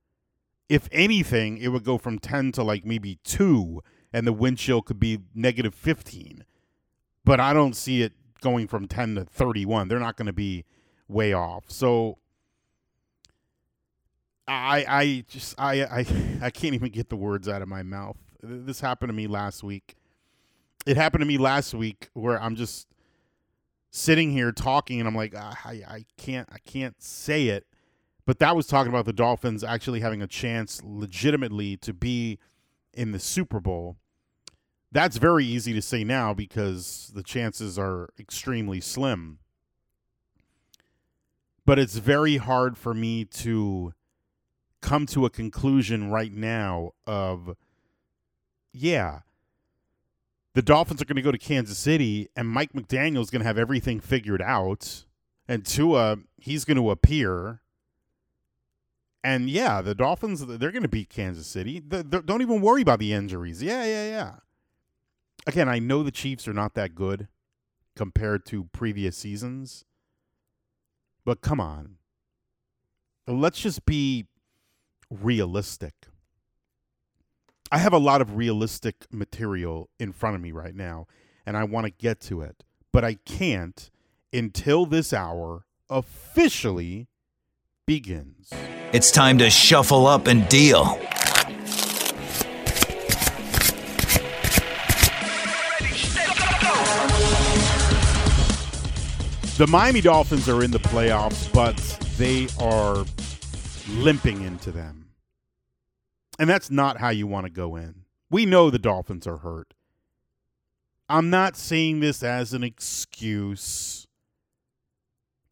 If 0.68 0.90
anything, 0.92 1.58
it 1.58 1.70
would 1.70 1.84
go 1.84 1.98
from 1.98 2.20
ten 2.20 2.52
to 2.54 2.64
like 2.64 2.86
maybe 2.86 3.20
two, 3.24 3.84
and 4.12 4.26
the 4.26 4.34
wind 4.34 4.58
chill 4.58 4.82
could 4.82 5.00
be 5.00 5.20
negative 5.34 5.76
fifteen. 5.76 6.44
But 7.24 7.40
I 7.40 7.54
don't 7.54 7.76
see 7.76 8.02
it 8.02 8.14
going 8.42 8.68
from 8.68 8.88
ten 8.88 9.16
to 9.16 9.26
thirty-one. 9.26 9.88
They're 9.88 10.00
not 10.00 10.18
going 10.18 10.28
to 10.28 10.34
be 10.34 10.66
way 11.08 11.34
off. 11.34 11.66
So 11.68 12.18
I 14.48 14.86
I 14.88 15.26
just 15.28 15.56
I 15.58 15.84
I 15.84 16.06
I 16.42 16.50
can't 16.50 16.74
even 16.74 16.90
get 16.90 17.10
the 17.10 17.16
words 17.16 17.48
out 17.48 17.62
of 17.62 17.68
my 17.68 17.84
mouth. 17.84 18.18
This 18.42 18.80
happened 18.80 19.10
to 19.10 19.14
me 19.14 19.28
last 19.28 19.64
week. 19.64 19.96
It 20.86 20.98
happened 20.98 21.22
to 21.22 21.26
me 21.26 21.38
last 21.38 21.74
week 21.74 22.10
where 22.14 22.40
I'm 22.40 22.56
just 22.56 22.88
sitting 23.90 24.32
here 24.32 24.52
talking 24.52 25.00
and 25.00 25.08
I'm 25.08 25.16
like 25.16 25.34
ah, 25.36 25.58
I 25.66 25.72
I 25.88 26.06
can't 26.18 26.48
I 26.52 26.58
can't 26.60 27.02
say 27.02 27.48
it. 27.48 27.66
But 28.26 28.40
that 28.40 28.56
was 28.56 28.66
talking 28.66 28.92
about 28.92 29.06
the 29.06 29.14
Dolphins 29.14 29.64
actually 29.64 30.00
having 30.00 30.22
a 30.22 30.28
chance 30.28 30.82
legitimately 30.84 31.78
to 31.78 31.94
be 31.94 32.40
in 32.94 33.12
the 33.12 33.20
Super 33.20 33.60
Bowl. 33.60 33.98
That's 34.92 35.18
very 35.18 35.46
easy 35.46 35.74
to 35.74 35.82
say 35.82 36.04
now 36.04 36.34
because 36.34 37.12
the 37.14 37.22
chances 37.22 37.78
are 37.78 38.10
extremely 38.20 38.82
slim. 38.82 39.40
But 41.66 41.78
it's 41.80 41.98
very 41.98 42.38
hard 42.38 42.78
for 42.78 42.94
me 42.94 43.26
to 43.26 43.94
come 44.82 45.06
to 45.08 45.26
a 45.26 45.30
conclusion 45.30 46.10
right 46.10 46.32
now 46.32 46.92
of 47.06 47.56
yeah, 48.72 49.20
the 50.54 50.62
Dolphins 50.62 51.02
are 51.02 51.06
going 51.06 51.16
to 51.16 51.22
go 51.22 51.32
to 51.32 51.38
Kansas 51.38 51.78
City 51.78 52.30
and 52.36 52.48
Mike 52.48 52.74
McDaniel 52.74 53.22
is 53.22 53.30
going 53.30 53.42
to 53.42 53.48
have 53.48 53.58
everything 53.58 54.00
figured 54.00 54.42
out 54.42 55.06
and 55.48 55.66
Tua 55.66 56.20
he's 56.38 56.66
going 56.66 56.78
to 56.78 56.92
appear 56.92 57.62
and 59.26 59.50
yeah, 59.50 59.82
the 59.82 59.96
Dolphins 59.96 60.46
they're 60.46 60.72
going 60.72 60.84
to 60.84 60.88
beat 60.88 61.10
Kansas 61.10 61.48
City. 61.48 61.80
The, 61.80 62.04
the, 62.04 62.22
don't 62.22 62.44
even 62.44 62.62
worry 62.62 62.84
about 62.84 63.00
the 63.00 63.12
injuries. 63.12 63.62
Yeah, 63.64 63.84
yeah, 63.84 64.08
yeah. 64.08 64.34
Again, 65.48 65.68
I 65.68 65.80
know 65.80 66.04
the 66.04 66.12
Chiefs 66.12 66.48
are 66.48 66.54
not 66.54 66.76
that 66.76 66.94
good 66.94 67.28
compared 67.96 68.46
to 68.48 68.66
previous 68.66 69.18
seasons. 69.18 69.84
But 71.26 71.42
come 71.42 71.60
on. 71.60 71.96
Let's 73.26 73.60
just 73.60 73.88
be 73.88 74.28
realistic. 75.10 75.94
I 77.72 77.80
have 77.80 77.94
a 77.94 77.98
lot 77.98 78.22
of 78.22 78.38
realistic 78.38 79.08
material 79.12 79.90
in 80.00 80.14
front 80.14 80.36
of 80.36 80.42
me 80.44 80.52
right 80.52 80.76
now, 80.76 81.08
and 81.48 81.58
I 81.58 81.64
want 81.64 81.88
to 81.88 81.92
get 81.92 82.20
to 82.22 82.42
it, 82.42 82.64
but 82.94 83.04
I 83.04 83.16
can't 83.16 83.90
until 84.32 84.86
this 84.86 85.12
hour 85.12 85.66
officially 85.90 87.08
begins. 87.88 88.50
It's 88.94 89.12
time 89.12 89.38
to 89.38 89.50
shuffle 89.52 90.08
up 90.08 90.26
and 90.26 90.48
deal. 90.50 91.00
The 99.58 99.68
Miami 99.70 100.02
Dolphins 100.02 100.50
are 100.50 100.64
in 100.64 100.72
the 100.72 100.80
playoffs, 100.80 101.54
but 101.54 101.78
they 102.18 102.48
are 102.60 103.06
limping 104.02 104.42
into 104.42 104.72
them. 104.72 105.10
And 106.40 106.50
that's 106.50 106.72
not 106.72 106.98
how 106.98 107.10
you 107.10 107.28
want 107.28 107.46
to 107.46 107.52
go 107.52 107.76
in. 107.76 108.04
We 108.32 108.48
know 108.48 108.72
the 108.72 108.80
Dolphins 108.80 109.28
are 109.28 109.38
hurt. 109.38 109.76
I'm 111.08 111.30
not 111.30 111.56
saying 111.56 112.00
this 112.00 112.24
as 112.24 112.52
an 112.52 112.64
excuse, 112.64 113.95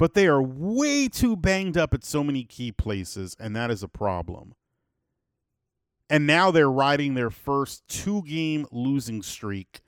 but 0.03 0.15
they 0.15 0.27
are 0.27 0.43
way 0.43 1.07
too 1.07 1.33
banged 1.33 1.77
up 1.77 1.93
at 1.93 2.03
so 2.03 2.25
many 2.25 2.43
key 2.43 2.73
places, 2.73 3.37
and 3.39 3.55
that 3.55 3.71
is 3.71 3.81
a 3.81 3.87
problem. 3.87 4.53
And 6.09 6.27
now 6.27 6.51
they're 6.51 6.69
riding 6.69 7.13
their 7.13 7.29
first 7.29 7.87
two 7.87 8.21
game 8.23 8.67
losing 8.69 9.21
streak 9.21 9.79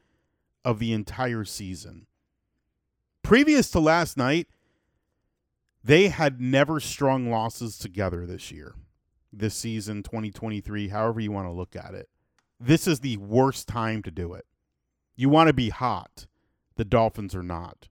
of 0.64 0.80
the 0.80 0.94
entire 0.94 1.44
season. 1.44 2.08
Previous 3.24 3.70
to 3.72 3.82
last 3.82 4.16
night, 4.16 4.48
they 5.84 6.08
had 6.08 6.40
never 6.40 6.80
strung 6.80 7.30
losses 7.30 7.78
together 7.78 8.26
this 8.26 8.54
year, 8.54 8.74
this 9.34 9.54
season, 9.54 10.02
2023, 10.02 10.88
however 10.88 11.20
you 11.20 11.34
want 11.34 11.46
to 11.46 11.52
look 11.52 11.76
at 11.76 11.94
it. 11.94 12.08
This 12.58 12.88
is 12.88 13.02
the 13.02 13.18
worst 13.18 13.68
time 13.68 14.02
to 14.04 14.12
do 14.12 14.34
it. 14.34 14.46
You 15.18 15.28
want 15.28 15.48
to 15.48 15.54
be 15.54 15.72
hot. 15.72 16.26
The 16.78 16.86
Dolphins 16.86 17.36
are 17.36 17.44
not. 17.44 17.90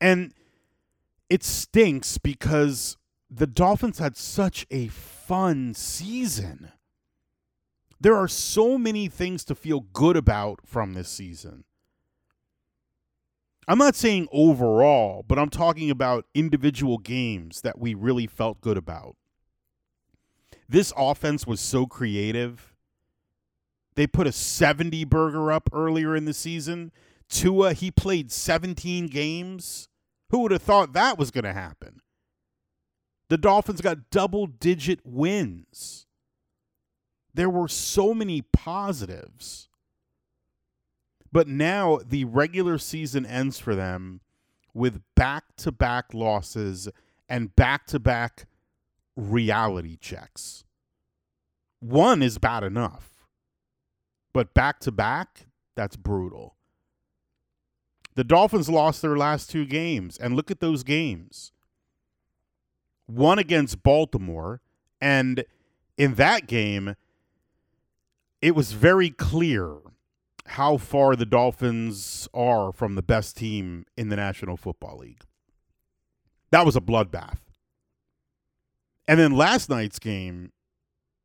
And 0.00 0.32
it 1.30 1.44
stinks 1.44 2.18
because 2.18 2.96
the 3.30 3.46
Dolphins 3.46 3.98
had 3.98 4.16
such 4.16 4.66
a 4.70 4.88
fun 4.88 5.72
season. 5.72 6.72
There 8.00 8.16
are 8.16 8.28
so 8.28 8.76
many 8.76 9.08
things 9.08 9.44
to 9.44 9.54
feel 9.54 9.80
good 9.80 10.16
about 10.16 10.60
from 10.66 10.94
this 10.94 11.08
season. 11.08 11.64
I'm 13.68 13.78
not 13.78 13.94
saying 13.94 14.26
overall, 14.32 15.24
but 15.28 15.38
I'm 15.38 15.50
talking 15.50 15.90
about 15.90 16.26
individual 16.34 16.98
games 16.98 17.60
that 17.60 17.78
we 17.78 17.94
really 17.94 18.26
felt 18.26 18.60
good 18.60 18.76
about. 18.76 19.16
This 20.68 20.92
offense 20.96 21.46
was 21.46 21.60
so 21.60 21.86
creative. 21.86 22.74
They 23.94 24.06
put 24.08 24.26
a 24.26 24.32
70 24.32 25.04
burger 25.04 25.52
up 25.52 25.68
earlier 25.72 26.16
in 26.16 26.24
the 26.24 26.34
season. 26.34 26.90
Tua, 27.28 27.74
he 27.74 27.92
played 27.92 28.32
17 28.32 29.06
games. 29.06 29.89
Who 30.30 30.40
would 30.40 30.52
have 30.52 30.62
thought 30.62 30.92
that 30.92 31.18
was 31.18 31.30
going 31.30 31.44
to 31.44 31.52
happen? 31.52 32.00
The 33.28 33.38
Dolphins 33.38 33.80
got 33.80 34.10
double 34.10 34.46
digit 34.46 35.00
wins. 35.04 36.06
There 37.32 37.50
were 37.50 37.68
so 37.68 38.12
many 38.12 38.42
positives. 38.42 39.68
But 41.32 41.46
now 41.46 42.00
the 42.04 42.24
regular 42.24 42.78
season 42.78 43.24
ends 43.24 43.58
for 43.58 43.76
them 43.76 44.20
with 44.74 45.00
back 45.14 45.44
to 45.58 45.72
back 45.72 46.12
losses 46.12 46.88
and 47.28 47.54
back 47.54 47.86
to 47.86 48.00
back 48.00 48.46
reality 49.16 49.96
checks. 49.96 50.64
One 51.78 52.22
is 52.22 52.38
bad 52.38 52.64
enough, 52.64 53.26
but 54.32 54.54
back 54.54 54.80
to 54.80 54.92
back, 54.92 55.46
that's 55.76 55.96
brutal. 55.96 56.56
The 58.14 58.24
Dolphins 58.24 58.68
lost 58.68 59.02
their 59.02 59.16
last 59.16 59.50
two 59.50 59.64
games, 59.64 60.16
and 60.18 60.34
look 60.34 60.50
at 60.50 60.60
those 60.60 60.82
games. 60.82 61.52
One 63.06 63.38
against 63.38 63.82
Baltimore, 63.82 64.60
and 65.00 65.44
in 65.96 66.14
that 66.14 66.46
game, 66.46 66.96
it 68.42 68.54
was 68.54 68.72
very 68.72 69.10
clear 69.10 69.76
how 70.46 70.76
far 70.76 71.14
the 71.14 71.26
Dolphins 71.26 72.28
are 72.34 72.72
from 72.72 72.94
the 72.94 73.02
best 73.02 73.36
team 73.36 73.86
in 73.96 74.08
the 74.08 74.16
National 74.16 74.56
Football 74.56 74.98
League. 74.98 75.22
That 76.50 76.66
was 76.66 76.74
a 76.74 76.80
bloodbath. 76.80 77.38
And 79.06 79.18
then 79.20 79.32
last 79.32 79.68
night's 79.70 79.98
game, 79.98 80.52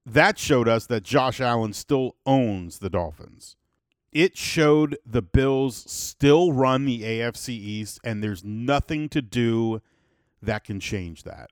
that 0.06 0.38
showed 0.38 0.68
us 0.68 0.86
that 0.88 1.04
Josh 1.04 1.42
Allen 1.42 1.74
still 1.74 2.16
owns 2.26 2.80
the 2.80 2.90
Dolphins. 2.90 3.56
It 4.16 4.36
showed 4.36 4.98
the 5.06 5.22
Bills 5.22 5.76
still 5.76 6.54
run 6.54 6.86
the 6.86 7.04
AFC 7.04 7.50
East, 7.50 8.00
and 8.04 8.24
there's 8.24 8.44
nothing 8.44 9.10
to 9.10 9.22
do 9.22 9.82
that 10.42 10.64
can 10.64 10.80
change 10.80 11.24
that. 11.24 11.52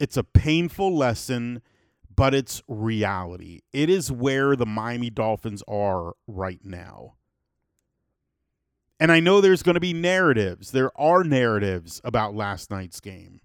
It's 0.00 0.16
a 0.16 0.24
painful 0.24 0.96
lesson 0.96 1.62
but 2.20 2.34
it's 2.34 2.62
reality. 2.68 3.60
It 3.72 3.88
is 3.88 4.12
where 4.12 4.54
the 4.54 4.66
Miami 4.66 5.08
Dolphins 5.08 5.62
are 5.66 6.12
right 6.26 6.60
now. 6.62 7.14
And 9.00 9.10
I 9.10 9.20
know 9.20 9.40
there's 9.40 9.62
going 9.62 9.76
to 9.76 9.80
be 9.80 9.94
narratives. 9.94 10.72
There 10.72 10.92
are 11.00 11.24
narratives 11.24 11.98
about 12.04 12.34
last 12.34 12.70
night's 12.70 13.00
game. 13.00 13.40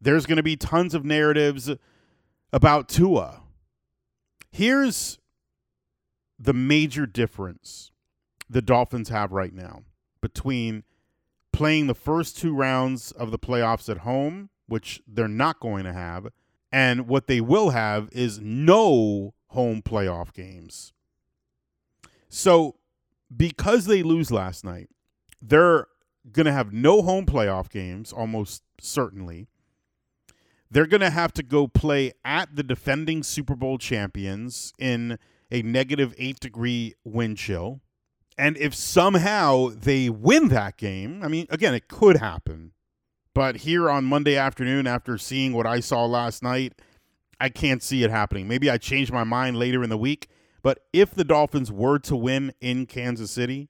There's 0.00 0.24
going 0.24 0.38
to 0.38 0.42
be 0.42 0.56
tons 0.56 0.94
of 0.94 1.04
narratives 1.04 1.70
about 2.50 2.88
Tua. 2.88 3.42
Here's 4.50 5.18
the 6.44 6.52
major 6.52 7.06
difference 7.06 7.90
the 8.50 8.60
Dolphins 8.60 9.08
have 9.08 9.32
right 9.32 9.54
now 9.54 9.82
between 10.20 10.84
playing 11.52 11.86
the 11.86 11.94
first 11.94 12.36
two 12.36 12.54
rounds 12.54 13.12
of 13.12 13.30
the 13.30 13.38
playoffs 13.38 13.88
at 13.88 13.98
home, 13.98 14.50
which 14.66 15.00
they're 15.06 15.26
not 15.26 15.58
going 15.58 15.84
to 15.84 15.92
have, 15.92 16.28
and 16.70 17.08
what 17.08 17.28
they 17.28 17.40
will 17.40 17.70
have 17.70 18.10
is 18.12 18.40
no 18.40 19.32
home 19.48 19.80
playoff 19.80 20.34
games. 20.34 20.92
So, 22.28 22.76
because 23.34 23.86
they 23.86 24.02
lose 24.02 24.30
last 24.30 24.64
night, 24.64 24.90
they're 25.40 25.86
going 26.30 26.46
to 26.46 26.52
have 26.52 26.72
no 26.72 27.00
home 27.00 27.24
playoff 27.24 27.70
games, 27.70 28.12
almost 28.12 28.62
certainly. 28.80 29.46
They're 30.70 30.86
going 30.86 31.00
to 31.00 31.10
have 31.10 31.32
to 31.34 31.42
go 31.42 31.68
play 31.68 32.12
at 32.24 32.54
the 32.56 32.62
defending 32.62 33.22
Super 33.22 33.54
Bowl 33.54 33.78
champions 33.78 34.74
in 34.78 35.18
a 35.50 35.62
negative 35.62 36.14
eight 36.18 36.40
degree 36.40 36.94
wind 37.04 37.38
chill. 37.38 37.80
And 38.36 38.56
if 38.56 38.74
somehow 38.74 39.68
they 39.68 40.10
win 40.10 40.48
that 40.48 40.76
game, 40.76 41.22
I 41.22 41.28
mean, 41.28 41.46
again, 41.50 41.74
it 41.74 41.88
could 41.88 42.16
happen. 42.16 42.72
But 43.32 43.58
here 43.58 43.90
on 43.90 44.04
Monday 44.04 44.36
afternoon, 44.36 44.86
after 44.86 45.18
seeing 45.18 45.52
what 45.52 45.66
I 45.66 45.80
saw 45.80 46.04
last 46.04 46.42
night, 46.42 46.74
I 47.40 47.48
can't 47.48 47.82
see 47.82 48.04
it 48.04 48.10
happening. 48.10 48.48
Maybe 48.48 48.70
I 48.70 48.78
change 48.78 49.10
my 49.10 49.24
mind 49.24 49.56
later 49.56 49.82
in 49.82 49.90
the 49.90 49.98
week. 49.98 50.28
But 50.62 50.80
if 50.92 51.14
the 51.14 51.24
Dolphins 51.24 51.70
were 51.70 51.98
to 52.00 52.16
win 52.16 52.54
in 52.60 52.86
Kansas 52.86 53.30
City, 53.30 53.68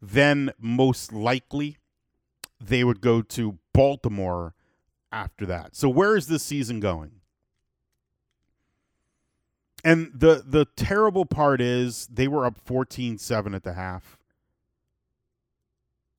then 0.00 0.52
most 0.58 1.12
likely 1.12 1.78
they 2.60 2.84
would 2.84 3.00
go 3.00 3.22
to 3.22 3.58
Baltimore 3.72 4.54
after 5.10 5.46
that. 5.46 5.74
So 5.74 5.88
where 5.88 6.16
is 6.16 6.26
this 6.26 6.42
season 6.42 6.78
going? 6.80 7.21
And 9.84 10.10
the 10.14 10.42
the 10.46 10.66
terrible 10.76 11.26
part 11.26 11.60
is 11.60 12.06
they 12.06 12.28
were 12.28 12.46
up 12.46 12.64
14-7 12.64 13.54
at 13.54 13.64
the 13.64 13.72
half. 13.72 14.16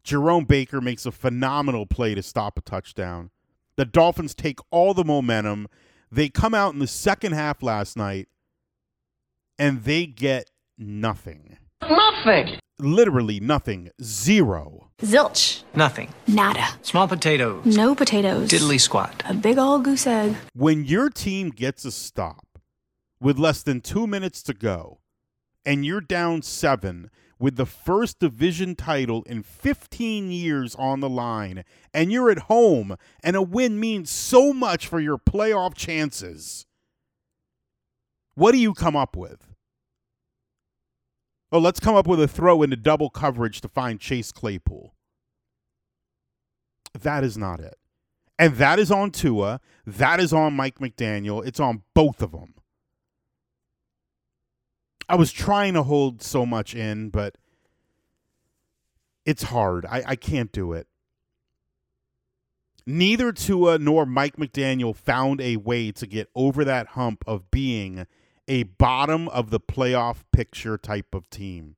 Jerome 0.04 0.44
Baker 0.44 0.82
makes 0.82 1.06
a 1.06 1.12
phenomenal 1.12 1.86
play 1.86 2.14
to 2.14 2.22
stop 2.22 2.58
a 2.58 2.62
touchdown. 2.62 3.30
The 3.78 3.86
Dolphins 3.86 4.36
take 4.36 4.60
all 4.70 4.94
the 4.94 5.06
momentum. 5.06 5.68
They 6.12 6.28
come 6.30 6.54
out 6.54 6.74
in 6.74 6.80
the 6.80 6.88
second 6.88 7.32
half 7.32 7.64
last 7.64 7.96
night 7.96 8.28
and 9.58 9.84
they 9.84 10.06
get 10.06 10.52
nothing. 10.78 11.58
Nothing. 11.82 12.60
Literally 12.80 13.40
nothing. 13.40 13.92
Zero. 14.02 14.90
Zilch. 15.02 15.64
Nothing. 15.76 16.14
Nada. 16.28 16.68
Small 16.82 17.08
potatoes. 17.08 17.66
No 17.66 17.96
potatoes. 17.96 18.50
Diddly 18.50 18.80
squat. 18.80 19.24
A 19.28 19.34
big 19.34 19.58
old 19.58 19.84
goose 19.86 20.06
egg. 20.08 20.36
When 20.54 20.84
your 20.84 21.10
team 21.10 21.50
gets 21.50 21.86
a 21.86 21.92
stop 21.92 22.46
with 23.24 23.40
less 23.40 23.64
than 23.64 23.80
two 23.80 24.06
minutes 24.06 24.44
to 24.44 24.54
go 24.54 25.00
and 25.66 25.86
you're 25.86 26.02
down 26.02 26.42
seven 26.42 27.10
with 27.40 27.56
the 27.56 27.66
first 27.66 28.20
division 28.20 28.76
title 28.76 29.24
in 29.24 29.42
15 29.42 30.30
years 30.30 30.76
on 30.76 31.00
the 31.00 31.10
line 31.10 31.64
and 31.94 32.12
you're 32.12 32.30
at 32.30 32.40
home 32.40 32.96
and 33.24 33.36
a 33.36 33.42
win 33.42 33.80
means 33.80 34.10
so 34.10 34.54
much 34.54 34.88
for 34.88 35.00
your 35.00 35.18
playoff 35.18 35.74
chances, 35.74 36.66
what 38.36 38.52
do 38.52 38.58
you 38.58 38.74
come 38.74 38.96
up 38.96 39.16
with? 39.16 39.48
Oh, 41.52 41.60
let's 41.60 41.80
come 41.80 41.96
up 41.96 42.08
with 42.08 42.20
a 42.20 42.28
throw 42.28 42.62
into 42.62 42.76
double 42.76 43.10
coverage 43.10 43.62
to 43.62 43.68
find 43.68 44.00
Chase 44.00 44.32
Claypool. 44.32 44.94
That 47.00 47.24
is 47.24 47.38
not 47.38 47.60
it. 47.60 47.76
And 48.40 48.56
that 48.56 48.80
is 48.80 48.92
on 48.92 49.12
Tua. 49.12 49.62
That 49.86 50.20
is 50.20 50.34
on 50.34 50.56
Mike 50.56 50.80
McDaniel. 50.80 51.46
It's 51.46 51.60
on 51.60 51.84
both 51.94 52.22
of 52.22 52.32
them. 52.32 52.56
I 55.08 55.16
was 55.16 55.32
trying 55.32 55.74
to 55.74 55.84
hold 55.84 56.22
so 56.22 56.46
much 56.46 56.76
in, 56.76 57.10
but 57.10 57.38
it's 59.26 59.44
hard. 59.44 59.86
I, 59.86 60.04
I 60.08 60.16
can't 60.16 60.52
do 60.52 60.74
it. 60.74 60.88
Neither 62.86 63.32
Tua 63.32 63.80
nor 63.80 64.06
Mike 64.06 64.36
McDaniel 64.36 64.96
found 64.96 65.40
a 65.40 65.56
way 65.58 65.92
to 65.92 66.06
get 66.06 66.30
over 66.36 66.66
that 66.66 66.88
hump 66.88 67.24
of 67.26 67.50
being 67.50 68.06
a 68.48 68.64
bottom 68.64 69.30
of 69.30 69.50
the 69.52 69.60
playoff 69.60 70.24
picture 70.34 70.78
type 70.78 71.16
of 71.16 71.30
team. 71.30 71.78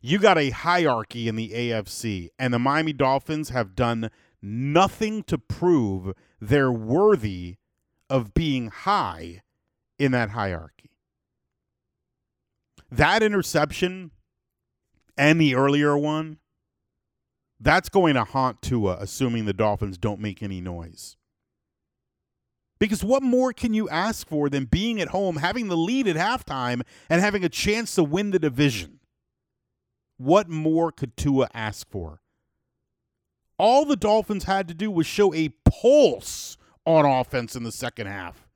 You 0.00 0.18
got 0.18 0.38
a 0.38 0.50
hierarchy 0.50 1.28
in 1.28 1.36
the 1.36 1.50
AFC, 1.50 2.30
and 2.36 2.52
the 2.52 2.58
Miami 2.58 2.92
Dolphins 2.92 3.50
have 3.50 3.76
done 3.76 4.10
nothing 4.42 5.22
to 5.24 5.38
prove 5.38 6.12
they're 6.40 6.72
worthy 6.72 7.56
of 8.10 8.34
being 8.34 8.68
high 8.68 9.42
in 10.00 10.10
that 10.10 10.30
hierarchy. 10.30 10.81
That 12.92 13.22
interception 13.22 14.10
and 15.16 15.40
the 15.40 15.54
earlier 15.54 15.96
one, 15.96 16.36
that's 17.58 17.88
going 17.88 18.14
to 18.14 18.24
haunt 18.24 18.60
Tua, 18.60 18.98
assuming 19.00 19.46
the 19.46 19.54
Dolphins 19.54 19.96
don't 19.96 20.20
make 20.20 20.42
any 20.42 20.60
noise. 20.60 21.16
Because 22.78 23.02
what 23.02 23.22
more 23.22 23.54
can 23.54 23.72
you 23.72 23.88
ask 23.88 24.28
for 24.28 24.50
than 24.50 24.66
being 24.66 25.00
at 25.00 25.08
home, 25.08 25.36
having 25.36 25.68
the 25.68 25.76
lead 25.76 26.06
at 26.06 26.16
halftime, 26.16 26.82
and 27.08 27.22
having 27.22 27.44
a 27.44 27.48
chance 27.48 27.94
to 27.94 28.04
win 28.04 28.30
the 28.30 28.38
division? 28.38 29.00
What 30.18 30.50
more 30.50 30.92
could 30.92 31.16
Tua 31.16 31.48
ask 31.54 31.88
for? 31.88 32.20
All 33.56 33.86
the 33.86 33.96
Dolphins 33.96 34.44
had 34.44 34.68
to 34.68 34.74
do 34.74 34.90
was 34.90 35.06
show 35.06 35.32
a 35.32 35.50
pulse 35.64 36.58
on 36.84 37.06
offense 37.06 37.56
in 37.56 37.62
the 37.62 37.72
second 37.72 38.08
half. 38.08 38.48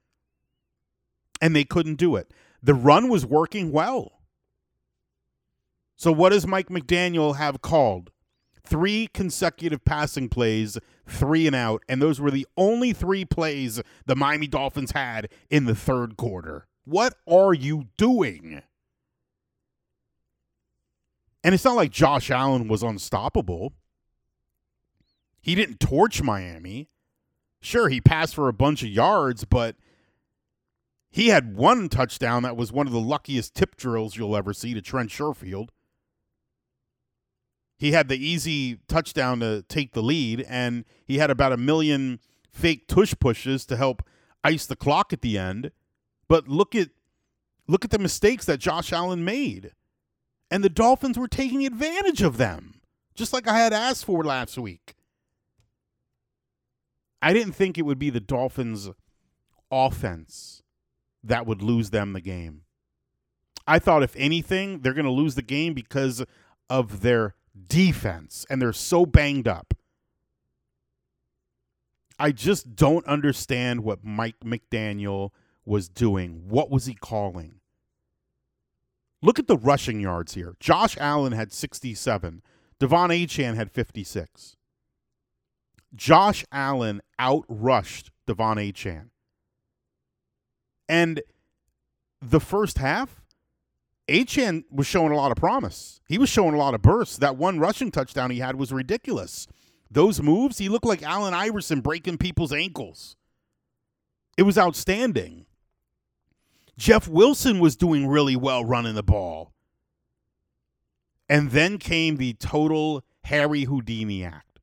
And 1.41 1.57
they 1.57 1.65
couldn't 1.65 1.95
do 1.95 2.17
it. 2.17 2.33
The 2.63 2.75
run 2.75 3.09
was 3.09 3.25
working 3.25 3.73
well. 3.73 4.16
So, 5.97 6.13
what 6.13 6.31
does 6.31 6.47
Mike 6.47 6.69
McDaniel 6.69 7.37
have 7.37 7.63
called? 7.63 8.11
Three 8.65 9.09
consecutive 9.15 9.85
passing 9.85 10.29
plays, 10.29 10.77
three 11.07 11.47
and 11.47 11.57
out. 11.57 11.83
And 11.89 12.03
those 12.03 12.21
were 12.21 12.31
the 12.31 12.47
only 12.57 12.93
three 12.93 13.25
plays 13.25 13.81
the 14.07 14.17
Miami 14.17 14.47
Dolphins 14.49 14.91
had 14.91 15.29
in 15.49 15.65
the 15.65 15.75
third 15.75 16.17
quarter. 16.17 16.67
What 16.85 17.15
are 17.29 17.55
you 17.55 17.85
doing? 17.97 18.63
And 21.43 21.55
it's 21.55 21.65
not 21.65 21.77
like 21.77 21.93
Josh 21.93 22.31
Allen 22.31 22.67
was 22.67 22.83
unstoppable. 22.83 23.73
He 25.41 25.55
didn't 25.55 25.79
torch 25.79 26.21
Miami. 26.21 26.89
Sure, 27.61 27.89
he 27.89 28.01
passed 28.01 28.35
for 28.35 28.49
a 28.49 28.53
bunch 28.53 28.83
of 28.83 28.89
yards, 28.89 29.45
but 29.45 29.77
he 31.09 31.29
had 31.29 31.57
one 31.57 31.89
touchdown 31.89 32.43
that 32.43 32.57
was 32.57 32.73
one 32.73 32.89
of 32.89 32.93
the 32.93 33.01
luckiest 33.01 33.55
tip 33.55 33.77
drills 33.77 34.17
you'll 34.17 34.37
ever 34.37 34.53
see 34.53 34.75
to 34.75 34.83
Trent 34.83 35.11
Sherfield. 35.11 35.69
He 37.77 37.93
had 37.93 38.09
the 38.09 38.17
easy 38.17 38.79
touchdown 38.89 39.41
to 39.41 39.63
take 39.63 39.93
the 39.93 40.03
lead, 40.03 40.45
and 40.49 40.85
he 41.05 41.19
had 41.19 41.31
about 41.31 41.53
a 41.53 41.59
million 41.59 42.21
fake 42.51 42.89
tush 42.89 43.15
pushes 43.21 43.67
to 43.67 43.77
help 43.77 44.03
ice 44.43 44.67
the 44.67 44.77
clock 44.77 45.13
at 45.13 45.21
the 45.21 45.37
end. 45.37 45.71
But 46.29 46.49
look 46.49 46.75
at 46.75 46.89
look 47.69 47.85
at 47.85 47.91
the 47.91 47.99
mistakes 47.99 48.47
that 48.47 48.59
Josh 48.59 48.93
Allen 48.93 49.25
made. 49.25 49.73
And 50.51 50.63
the 50.63 50.69
Dolphins 50.69 51.19
were 51.19 51.29
taking 51.29 51.67
advantage 51.67 52.23
of 52.23 52.37
them, 52.37 52.81
just 53.17 53.33
like 53.33 53.49
I 53.49 53.59
had 53.59 53.73
asked 53.73 54.05
for 54.05 54.23
last 54.25 54.57
week. 54.57 54.95
I 57.21 57.33
didn't 57.33 57.55
think 57.55 57.77
it 57.77 57.83
would 57.83 57.99
be 57.99 58.11
the 58.11 58.21
Dolphins' 58.21 58.91
offense 59.73 60.63
that 61.25 61.45
would 61.45 61.63
lose 61.63 61.91
them 61.91 62.13
the 62.13 62.21
game. 62.21 62.63
I 63.67 63.81
thought, 63.81 64.05
if 64.05 64.15
anything, 64.15 64.81
they're 64.81 64.95
going 64.95 65.07
to 65.07 65.11
lose 65.11 65.35
the 65.35 65.43
game 65.43 65.75
because 65.75 66.25
of 66.71 67.01
their 67.01 67.35
defense, 67.69 68.47
and 68.51 68.61
they're 68.61 68.73
so 68.73 69.07
banged 69.07 69.49
up. 69.49 69.75
I 72.19 72.33
just 72.33 72.75
don't 72.77 73.07
understand 73.07 73.83
what 73.83 74.05
Mike 74.05 74.41
McDaniel 74.45 75.31
was 75.65 75.89
doing. 75.89 76.45
What 76.49 76.71
was 76.71 76.87
he 76.87 76.95
calling? 76.95 77.61
Look 79.23 79.39
at 79.39 79.47
the 79.47 79.57
rushing 79.57 80.01
yards 80.01 80.35
here. 80.35 80.57
Josh 80.61 80.97
Allen 80.99 81.33
had 81.33 81.53
67. 81.53 82.43
De'Von 82.79 83.09
Achane 83.11 83.57
had 83.57 83.71
56. 83.71 84.57
Josh 85.95 86.45
Allen 86.53 87.01
outrushed 87.19 88.11
De'Von 88.27 88.57
Achane. 88.57 89.11
And 90.89 91.23
the 92.23 92.41
first 92.41 92.79
half, 92.79 93.23
Achane 94.09 94.65
was 94.71 94.87
showing 94.87 95.13
a 95.13 95.17
lot 95.17 95.33
of 95.33 95.37
promise. 95.37 96.01
He 96.09 96.19
was 96.19 96.29
showing 96.29 96.55
a 96.55 96.59
lot 96.59 96.75
of 96.75 96.83
bursts. 96.83 97.19
That 97.19 97.37
one 97.37 97.59
rushing 97.59 97.91
touchdown 97.91 98.31
he 98.31 98.39
had 98.39 98.57
was 98.57 98.73
ridiculous. 98.73 99.47
Those 99.91 100.23
moves, 100.23 100.59
he 100.59 100.69
looked 100.69 100.85
like 100.85 101.03
Allen 101.03 101.35
Iverson 101.35 101.81
breaking 101.81 102.19
people's 102.19 102.53
ankles. 102.53 103.17
It 104.37 104.43
was 104.43 104.59
outstanding. 104.59 105.47
Jeff 106.77 107.09
Wilson 107.09 107.59
was 107.59 107.77
doing 107.77 108.07
really 108.07 108.37
well 108.37 108.65
running 108.65 108.95
the 108.95 109.03
ball. 109.03 109.53
And 111.29 111.51
then 111.51 111.79
came 111.79 112.17
the 112.17 112.35
total 112.35 113.03
Harry 113.25 113.65
Houdini 113.65 114.25
act. 114.25 114.61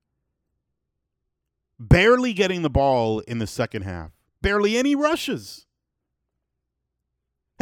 Barely 1.80 2.32
getting 2.34 2.62
the 2.62 2.70
ball 2.70 3.20
in 3.20 3.40
the 3.40 3.48
second 3.48 3.82
half. 3.82 4.12
Barely 4.42 4.78
any 4.78 4.96
rushes. 4.96 5.66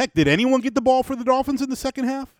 Heck, 0.02 0.14
did 0.14 0.26
anyone 0.26 0.60
get 0.60 0.74
the 0.74 0.80
ball 0.80 1.04
for 1.04 1.14
the 1.14 1.22
Dolphins 1.22 1.62
in 1.62 1.70
the 1.70 1.76
second 1.76 2.06
half? 2.06 2.34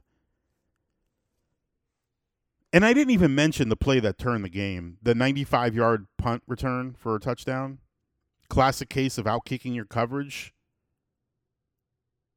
And 2.73 2.85
I 2.85 2.93
didn't 2.93 3.13
even 3.13 3.37
mention 3.37 3.69
the 3.69 3.77
play 3.77 4.01
that 4.01 4.19
turned 4.19 4.45
the 4.45 4.49
game 4.49 4.99
the 5.01 5.15
95 5.15 5.73
yard 5.73 6.09
punt 6.19 6.43
return 6.49 6.97
for 6.99 7.15
a 7.15 7.21
touchdown. 7.21 7.79
Classic 8.49 8.89
case 8.89 9.17
of 9.17 9.27
outkicking 9.27 9.77
your 9.77 9.85
coverage. 9.85 10.53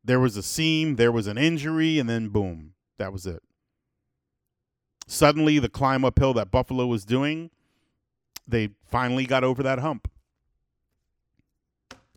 There 0.04 0.20
was 0.20 0.38
a 0.38 0.44
seam, 0.44 0.96
there 0.96 1.12
was 1.12 1.26
an 1.26 1.40
injury, 1.40 1.98
and 1.98 2.08
then 2.08 2.30
boom, 2.30 2.74
that 3.00 3.12
was 3.12 3.26
it. 3.26 3.42
Suddenly, 5.08 5.58
the 5.58 5.70
climb 5.70 6.06
uphill 6.06 6.36
that 6.36 6.52
Buffalo 6.52 6.86
was 6.86 7.04
doing, 7.04 7.50
they 8.48 8.70
finally 8.86 9.26
got 9.26 9.44
over 9.44 9.64
that 9.64 9.80
hump. 9.80 10.08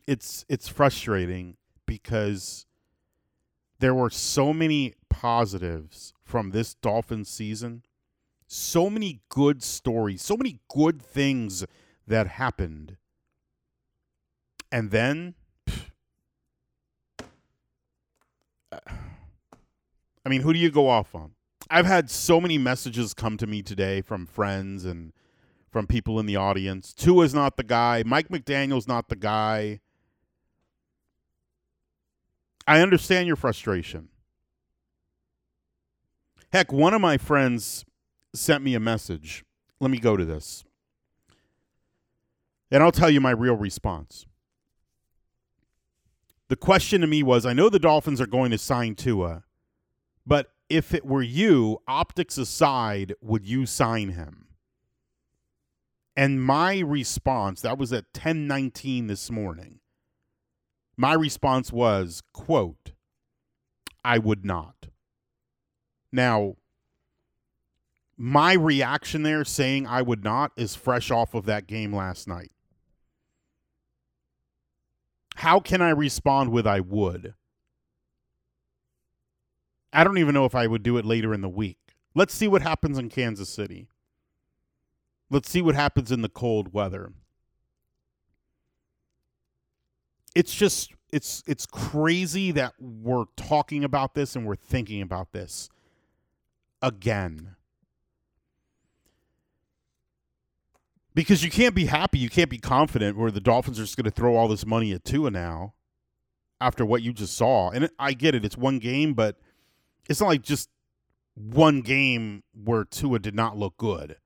It's 0.07 0.45
it's 0.51 0.69
frustrating 0.69 1.57
because 1.87 2.67
there 3.79 3.95
were 3.95 4.11
so 4.11 4.53
many 4.53 4.95
positives 5.09 6.13
from 6.25 6.51
this 6.51 6.75
Dolphins 6.75 7.29
season 7.29 7.83
So 8.47 8.89
many 8.89 9.21
good 9.29 9.63
stories, 9.63 10.23
so 10.23 10.37
many 10.37 10.61
good 10.69 11.03
things 11.03 11.65
that 12.07 12.27
happened. 12.27 12.97
And 14.73 14.91
then 14.91 15.35
I 18.73 20.29
mean, 20.29 20.43
who 20.43 20.53
do 20.53 20.59
you 20.59 20.71
go 20.71 20.89
off 20.89 21.15
on? 21.15 21.33
I've 21.71 21.87
had 21.87 22.11
so 22.11 22.41
many 22.41 22.59
messages 22.59 23.15
come 23.15 23.37
to 23.39 23.47
me 23.47 23.63
today 23.63 24.01
from 24.01 24.27
friends 24.27 24.85
and 24.85 25.13
from 25.71 25.87
people 25.87 26.19
in 26.19 26.27
the 26.27 26.37
audience. 26.37 26.95
Tua's 26.95 27.35
not 27.35 27.57
the 27.57 27.63
guy. 27.63 28.03
Mike 28.07 28.29
McDaniel's 28.29 28.89
not 28.89 29.09
the 29.09 29.17
guy. 29.17 29.81
I 32.69 32.83
understand 32.83 33.27
your 33.27 33.37
frustration. 33.37 34.09
Heck, 36.53 36.71
one 36.71 36.93
of 36.93 37.01
my 37.01 37.17
friends 37.17 37.87
sent 38.35 38.63
me 38.63 38.75
a 38.75 38.81
message. 38.81 39.43
Let 39.81 39.91
me 39.91 39.99
go 39.99 40.19
to 40.19 40.25
this. 40.27 40.67
And 42.71 42.83
I'll 42.83 42.93
tell 42.93 43.09
you 43.09 43.23
my 43.23 43.31
real 43.31 43.57
response. 43.57 44.27
The 46.49 46.57
question 46.57 47.01
to 47.01 47.07
me 47.07 47.23
was 47.23 47.47
I 47.47 47.55
know 47.55 47.71
the 47.71 47.79
Dolphins 47.79 48.21
are 48.21 48.27
going 48.27 48.51
to 48.51 48.59
sign 48.59 48.95
Tua, 48.95 49.45
but 50.27 50.51
if 50.69 50.93
it 50.93 51.07
were 51.07 51.23
you, 51.23 51.79
optics 51.89 52.37
aside, 52.37 53.15
would 53.23 53.47
you 53.47 53.65
sign 53.65 54.11
him? 54.11 54.49
And 56.15 56.45
my 56.45 56.81
response, 56.81 57.63
that 57.63 57.79
was 57.79 57.95
at 57.95 58.05
1019 58.13 59.07
this 59.07 59.31
morning. 59.31 59.78
My 61.01 61.13
response 61.13 61.73
was, 61.73 62.25
quote, 62.33 62.91
I 64.05 64.19
would 64.19 64.45
not. 64.45 64.89
Now, 66.11 66.57
my 68.17 68.55
reaction 68.55 69.23
there 69.23 69.45
saying 69.45 69.87
I 69.87 70.03
would 70.03 70.25
not 70.25 70.51
is 70.57 70.75
fresh 70.75 71.13
off 71.13 71.35
of 71.35 71.47
that 71.47 71.69
game 71.69 71.95
last 71.95 72.27
night. 72.27 72.51
How 75.37 75.61
can 75.61 75.81
I 75.81 75.91
respond 75.91 76.51
with 76.51 76.67
I 76.67 76.81
would? 76.81 77.35
I 79.93 80.03
don't 80.03 80.19
even 80.19 80.35
know 80.35 80.47
if 80.47 80.57
I 80.57 80.67
would 80.67 80.83
do 80.83 80.97
it 80.97 81.05
later 81.05 81.33
in 81.33 81.43
the 81.43 81.49
week. 81.49 81.79
Let's 82.13 82.35
see 82.35 82.49
what 82.49 82.63
happens 82.63 82.99
in 82.99 83.09
Kansas 83.09 83.49
City. 83.49 83.87
Let's 85.31 85.49
see 85.49 85.63
what 85.63 85.77
happens 85.77 86.11
in 86.11 86.23
the 86.23 86.29
cold 86.29 86.73
weather. 86.73 87.13
It's 90.35 90.55
just 90.55 90.93
it's 91.13 91.43
it's 91.47 91.67
crazy 91.67 92.53
that 92.53 92.75
we're 92.79 93.25
talking 93.37 93.85
about 93.85 94.15
this 94.15 94.37
and 94.37 94.47
we're 94.47 94.57
thinking 94.57 95.03
about 95.03 95.33
this 95.33 95.69
again. 96.83 97.57
Because 101.15 101.43
you 101.43 101.51
can't 101.51 101.75
be 101.75 101.87
happy, 101.87 102.19
you 102.19 102.31
can't 102.31 102.51
be 102.51 102.59
confident 102.59 103.17
where 103.17 103.31
the 103.31 103.41
Dolphins 103.41 103.81
are 103.81 103.83
just 103.83 103.97
going 103.97 104.05
to 104.05 104.11
throw 104.11 104.37
all 104.37 104.47
this 104.47 104.65
money 104.65 104.93
at 104.93 105.05
Tua 105.05 105.31
now 105.31 105.75
after 106.61 106.87
what 106.87 107.03
you 107.03 107.13
just 107.13 107.37
saw. 107.37 107.71
And 107.71 107.91
I 107.99 108.13
get 108.13 108.35
it, 108.37 108.45
it's 108.45 108.57
one 108.57 108.79
game, 108.79 109.15
but 109.15 109.37
it's 110.09 110.21
not 110.21 110.29
like 110.29 110.43
just 110.43 110.69
one 111.35 111.81
game 111.81 112.45
where 112.53 112.85
Tua 112.85 113.19
did 113.19 113.35
not 113.35 113.57
look 113.57 113.77
good. 113.77 114.17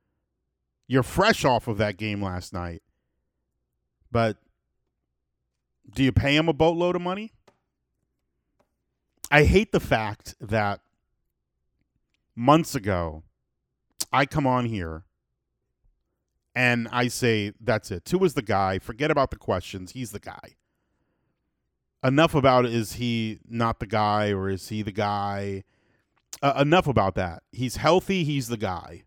You're 0.87 1.03
fresh 1.03 1.45
off 1.45 1.69
of 1.69 1.79
that 1.79 1.97
game 1.97 2.23
last 2.23 2.53
night. 2.53 2.83
But 4.11 4.37
do 5.89 6.03
you 6.03 6.13
pay 6.13 6.37
him 6.37 6.49
a 6.49 6.53
boatload 6.53 6.97
of 6.97 7.03
money? 7.03 7.33
I 9.31 9.45
hate 9.45 9.73
the 9.73 9.81
fact 9.81 10.35
that 10.41 10.81
months 12.37 12.75
ago 12.75 13.23
I 14.13 14.27
come 14.27 14.47
on 14.47 14.67
here 14.67 15.05
and 16.55 16.87
I 16.93 17.09
say, 17.09 17.53
that's 17.61 17.91
it. 17.91 18.05
Tua's 18.05 18.35
the 18.35 18.43
guy. 18.43 18.79
Forget 18.79 19.11
about 19.11 19.31
the 19.31 19.37
questions. 19.37 19.93
He's 19.93 20.11
the 20.11 20.21
guy. 20.21 20.57
Enough 22.05 22.35
about 22.35 22.67
is 22.67 22.95
he 22.95 23.39
not 23.49 23.81
the 23.81 23.87
guy 23.87 24.31
or 24.31 24.51
is 24.51 24.69
he 24.69 24.83
the 24.83 24.93
guy? 24.93 25.65
Uh, 26.43 26.55
enough 26.59 26.87
about 26.87 27.15
that. 27.15 27.43
He's 27.53 27.77
healthy. 27.77 28.25
He's 28.25 28.49
the 28.49 28.57
guy. 28.57 29.05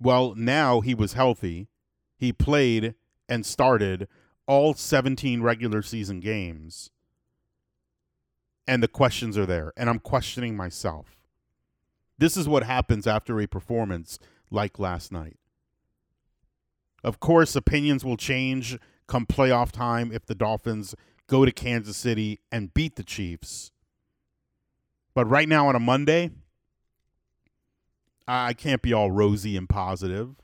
Well, 0.00 0.34
now 0.34 0.80
he 0.80 0.94
was 0.94 1.12
healthy. 1.12 1.68
He 2.16 2.32
played 2.32 2.94
and 3.28 3.44
started 3.44 4.08
all 4.48 4.74
17 4.74 5.42
regular 5.42 5.82
season 5.82 6.18
games. 6.18 6.90
And 8.66 8.82
the 8.82 8.88
questions 8.88 9.38
are 9.38 9.46
there. 9.46 9.72
And 9.76 9.88
I'm 9.88 10.00
questioning 10.00 10.56
myself. 10.56 11.16
This 12.18 12.36
is 12.36 12.48
what 12.48 12.64
happens 12.64 13.06
after 13.06 13.40
a 13.40 13.46
performance 13.46 14.18
like 14.50 14.78
last 14.78 15.12
night. 15.12 15.36
Of 17.04 17.20
course, 17.20 17.54
opinions 17.54 18.04
will 18.04 18.16
change 18.16 18.76
come 19.06 19.24
playoff 19.24 19.70
time 19.70 20.10
if 20.12 20.26
the 20.26 20.34
Dolphins 20.34 20.94
go 21.28 21.44
to 21.44 21.52
Kansas 21.52 21.96
City 21.96 22.40
and 22.50 22.74
beat 22.74 22.96
the 22.96 23.04
Chiefs. 23.04 23.70
But 25.14 25.26
right 25.26 25.48
now 25.48 25.68
on 25.68 25.76
a 25.76 25.80
Monday, 25.80 26.30
I 28.26 28.52
can't 28.52 28.82
be 28.82 28.92
all 28.92 29.10
rosy 29.10 29.56
and 29.56 29.68
positive. 29.68 30.34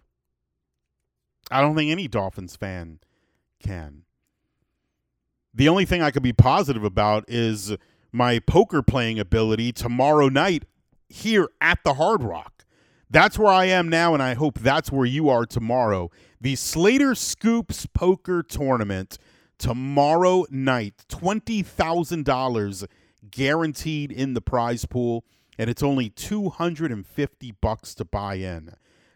I 1.50 1.60
don't 1.60 1.74
think 1.74 1.90
any 1.90 2.08
Dolphins 2.08 2.56
fan 2.56 3.00
can. 3.64 4.02
The 5.54 5.68
only 5.68 5.84
thing 5.84 6.02
I 6.02 6.10
could 6.10 6.22
be 6.22 6.32
positive 6.32 6.84
about 6.84 7.24
is 7.28 7.76
my 8.12 8.38
poker 8.38 8.82
playing 8.82 9.18
ability 9.18 9.72
tomorrow 9.72 10.28
night 10.28 10.64
here 11.08 11.48
at 11.60 11.78
the 11.84 11.94
Hard 11.94 12.22
Rock. 12.22 12.64
That's 13.10 13.38
where 13.38 13.52
I 13.52 13.66
am 13.66 13.88
now, 13.88 14.14
and 14.14 14.22
I 14.22 14.34
hope 14.34 14.58
that's 14.58 14.90
where 14.90 15.06
you 15.06 15.28
are 15.28 15.46
tomorrow. 15.46 16.10
The 16.40 16.56
Slater 16.56 17.14
Scoops 17.14 17.86
Poker 17.86 18.42
Tournament 18.42 19.18
tomorrow 19.58 20.44
night. 20.50 21.04
$20,000 21.08 22.86
guaranteed 23.30 24.10
in 24.10 24.34
the 24.34 24.40
prize 24.40 24.84
pool, 24.84 25.24
and 25.56 25.70
it's 25.70 25.82
only 25.82 26.10
250 26.10 27.52
bucks 27.60 27.94
to 27.94 28.04
buy 28.04 28.34
in. 28.34 28.74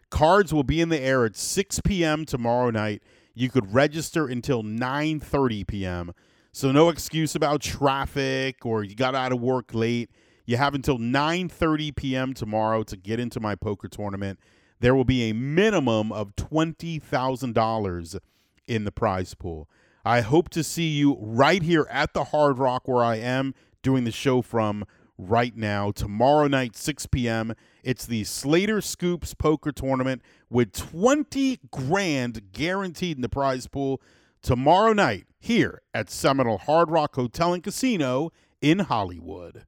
Cards 0.09 0.53
will 0.53 0.63
be 0.63 0.81
in 0.81 0.89
the 0.89 0.99
air 0.99 1.25
at 1.25 1.35
6 1.35 1.81
p.m. 1.85 2.25
tomorrow 2.25 2.69
night. 2.69 3.03
You 3.39 3.49
could 3.49 3.73
register 3.73 4.27
until 4.27 4.63
9:30 4.63 5.65
p.m. 5.65 6.11
So 6.51 6.73
no 6.73 6.89
excuse 6.89 7.35
about 7.35 7.61
traffic 7.61 8.65
or 8.65 8.83
you 8.83 8.95
got 8.95 9.15
out 9.15 9.31
of 9.31 9.39
work 9.39 9.73
late. 9.73 10.11
You 10.45 10.57
have 10.57 10.75
until 10.75 10.97
9:30 10.97 11.95
p.m. 11.95 12.33
tomorrow 12.33 12.83
to 12.83 12.97
get 12.97 13.17
into 13.17 13.39
my 13.39 13.55
poker 13.55 13.87
tournament. 13.87 14.39
There 14.81 14.93
will 14.93 15.05
be 15.05 15.29
a 15.29 15.33
minimum 15.33 16.11
of 16.11 16.35
$20,000 16.35 18.19
in 18.67 18.83
the 18.83 18.91
prize 18.91 19.33
pool. 19.35 19.69
I 20.03 20.19
hope 20.19 20.49
to 20.49 20.61
see 20.61 20.89
you 20.89 21.15
right 21.21 21.63
here 21.63 21.87
at 21.89 22.13
the 22.13 22.25
Hard 22.25 22.59
Rock 22.59 22.89
where 22.89 23.05
I 23.05 23.15
am 23.15 23.53
doing 23.81 24.03
the 24.03 24.11
show 24.11 24.41
from 24.41 24.83
right 25.19 25.55
now. 25.55 25.91
Tomorrow 25.91 26.47
night, 26.47 26.75
6 26.75 27.05
p.m. 27.07 27.53
It's 27.83 28.05
the 28.05 28.23
Slater 28.23 28.81
Scoops 28.81 29.33
Poker 29.33 29.71
Tournament 29.71 30.21
with 30.49 30.71
20 30.71 31.59
grand 31.69 32.51
guaranteed 32.53 33.17
in 33.17 33.21
the 33.21 33.29
prize 33.29 33.67
pool 33.67 34.01
tomorrow 34.41 34.93
night 34.93 35.27
here 35.39 35.81
at 35.93 36.09
Seminole 36.09 36.59
Hard 36.59 36.89
Rock 36.89 37.15
Hotel 37.15 37.53
and 37.53 37.63
Casino 37.63 38.31
in 38.61 38.79
Hollywood. 38.79 39.65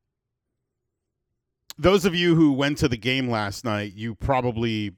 Those 1.77 2.05
of 2.05 2.15
you 2.15 2.35
who 2.35 2.53
went 2.53 2.77
to 2.79 2.87
the 2.87 2.97
game 2.97 3.29
last 3.29 3.65
night, 3.65 3.93
you 3.93 4.15
probably 4.15 4.93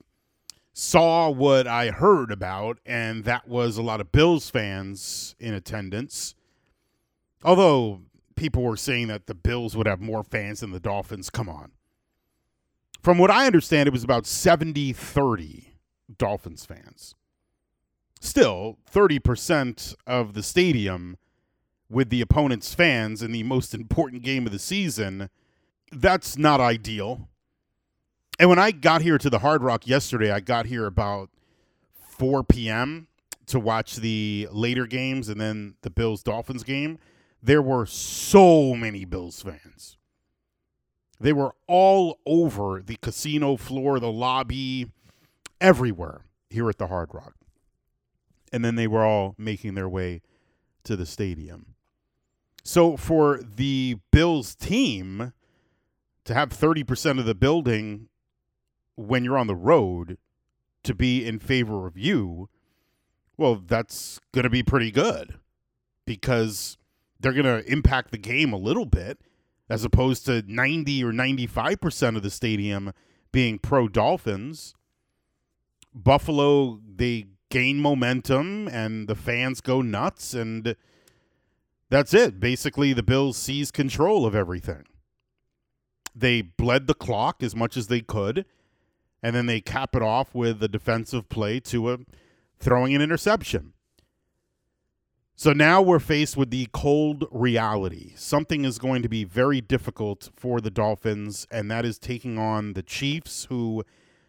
saw 0.73 1.29
what 1.29 1.67
I 1.67 1.91
heard 1.91 2.31
about, 2.31 2.79
and 2.85 3.23
that 3.25 3.47
was 3.47 3.77
a 3.77 3.83
lot 3.83 4.01
of 4.01 4.11
Bills 4.11 4.49
fans 4.49 5.35
in 5.39 5.53
attendance. 5.53 6.35
Although 7.43 8.01
people 8.36 8.63
were 8.63 8.78
saying 8.78 9.08
that 9.08 9.28
the 9.28 9.36
Bills 9.36 9.76
would 9.76 9.88
have 9.88 10.02
more 10.02 10.24
fans 10.24 10.62
than 10.62 10.72
the 10.72 10.80
Dolphins. 10.80 11.30
Come 11.30 11.50
on. 11.50 11.72
From 13.02 13.17
what 13.17 13.32
I 13.32 13.46
understand, 13.48 13.88
it 13.88 13.93
was 13.93 14.04
about 14.04 14.26
70 14.26 14.93
30 14.93 15.74
Dolphins 16.17 16.65
fans. 16.65 17.15
Still, 18.22 18.78
30% 18.91 19.96
of 20.08 20.34
the 20.34 20.43
stadium 20.43 21.17
with 21.89 22.10
the 22.10 22.22
opponent's 22.22 22.74
fans 22.74 23.22
in 23.22 23.34
the 23.34 23.43
most 23.43 23.74
important 23.74 24.24
game 24.24 24.46
of 24.46 24.54
the 24.54 24.60
season, 24.60 25.30
that's 25.91 26.38
not 26.38 26.62
ideal. 26.62 27.28
And 28.39 28.50
when 28.50 28.60
I 28.60 28.72
got 28.72 29.02
here 29.02 29.17
to 29.17 29.30
the 29.30 29.39
Hard 29.39 29.62
Rock 29.62 29.86
yesterday, 29.88 30.32
I 30.32 30.39
got 30.39 30.65
here 30.65 30.86
about 30.86 31.30
4 32.00 32.43
p.m. 32.43 33.08
to 33.48 33.60
watch 33.60 33.98
the 33.98 34.48
later 34.52 34.88
games 34.88 35.30
and 35.30 35.39
then 35.39 35.76
the 35.82 35.89
Bills 35.89 36.24
Dolphins 36.24 36.63
game. 36.63 36.98
There 37.43 37.62
were 37.62 37.86
so 37.86 38.73
many 38.73 39.03
Bills 39.03 39.41
fans. 39.41 39.97
They 41.19 41.34
were 41.34 41.53
all 41.67 42.19
over 42.25 42.82
the 42.82 42.95
casino 42.95 43.58
floor, 43.58 43.99
the 43.99 44.12
lobby, 44.12 44.91
everywhere 45.60 46.21
here 46.49 46.69
at 46.69 46.77
the 46.77 46.88
Hard 46.88 47.10
Rock. 47.13 47.36
And 48.53 48.63
then 48.63 48.75
they 48.75 48.88
were 48.88 49.03
all 49.03 49.36
making 49.38 49.75
their 49.75 49.89
way 49.89 50.21
to 50.86 50.95
the 50.95 51.06
stadium. 51.06 51.75
So 52.63 52.95
for 52.95 53.41
the 53.43 53.97
Bills 54.12 54.56
team 54.56 55.34
to 56.23 56.34
have 56.34 56.49
30% 56.49 57.19
of 57.19 57.25
the 57.25 57.36
building 57.36 58.08
when 58.95 59.25
you're 59.25 59.38
on 59.38 59.47
the 59.47 59.56
road 59.56 60.17
to 60.84 60.95
be 60.95 61.25
in 61.25 61.39
favor 61.39 61.88
of 61.88 61.97
you, 61.97 62.47
well, 63.36 63.56
that's 63.56 64.21
going 64.34 64.43
to 64.43 64.49
be 64.49 64.63
pretty 64.63 64.91
good 64.91 65.39
because 66.06 66.77
they're 67.23 67.33
going 67.33 67.45
to 67.45 67.71
impact 67.71 68.12
the 68.12 68.17
game 68.17 68.53
a 68.53 68.57
little 68.57 68.86
bit 68.86 69.19
as 69.69 69.83
opposed 69.83 70.25
to 70.25 70.43
90 70.45 71.03
or 71.03 71.12
95% 71.12 72.15
of 72.15 72.21
the 72.21 72.29
stadium 72.29 72.93
being 73.31 73.57
pro 73.57 73.88
Dolphins. 73.88 74.75
Buffalo, 75.95 76.79
they 76.86 77.27
gain 77.49 77.79
momentum 77.79 78.67
and 78.67 79.07
the 79.07 79.15
fans 79.15 79.62
go 79.62 79.81
nuts, 79.81 80.33
and 80.33 80.75
that's 81.89 82.13
it. 82.13 82.39
Basically, 82.39 82.93
the 82.93 83.03
Bills 83.03 83.38
seize 83.38 83.71
control 83.71 84.25
of 84.25 84.36
everything. 84.36 84.83
They 86.13 86.41
bled 86.41 86.88
the 86.88 86.93
clock 86.93 87.41
as 87.41 87.55
much 87.55 87.77
as 87.77 87.88
they 87.88 88.01
could, 88.01 88.45
and 89.23 89.36
then 89.36 89.45
they 89.45 89.62
cap 89.62 89.95
it 89.95 90.01
off 90.01 90.36
with 90.36 90.62
a 90.62 90.67
defensive 90.67 91.29
play 91.29 91.59
to 91.62 91.93
a 91.93 91.99
throwing 92.59 92.93
an 92.93 93.01
interception. 93.01 93.72
So 95.36 95.52
now 95.52 95.82
we're 95.82 96.00
faced 96.00 96.38
with 96.38 96.52
the 96.52 96.67
cold 96.74 97.26
reality. 97.32 98.13
Something 98.15 98.65
is 98.65 98.78
going 98.78 99.02
to 99.02 99.10
be 99.10 99.24
very 99.24 99.62
difficult 99.62 100.30
for 100.36 100.62
the 100.62 100.69
Dolphins, 100.69 101.48
and 101.50 101.72
that 101.72 101.86
is 101.86 101.98
taking 101.98 102.38
on 102.38 102.74
the 102.74 102.84
Chiefs, 102.84 103.46
who 103.46 103.84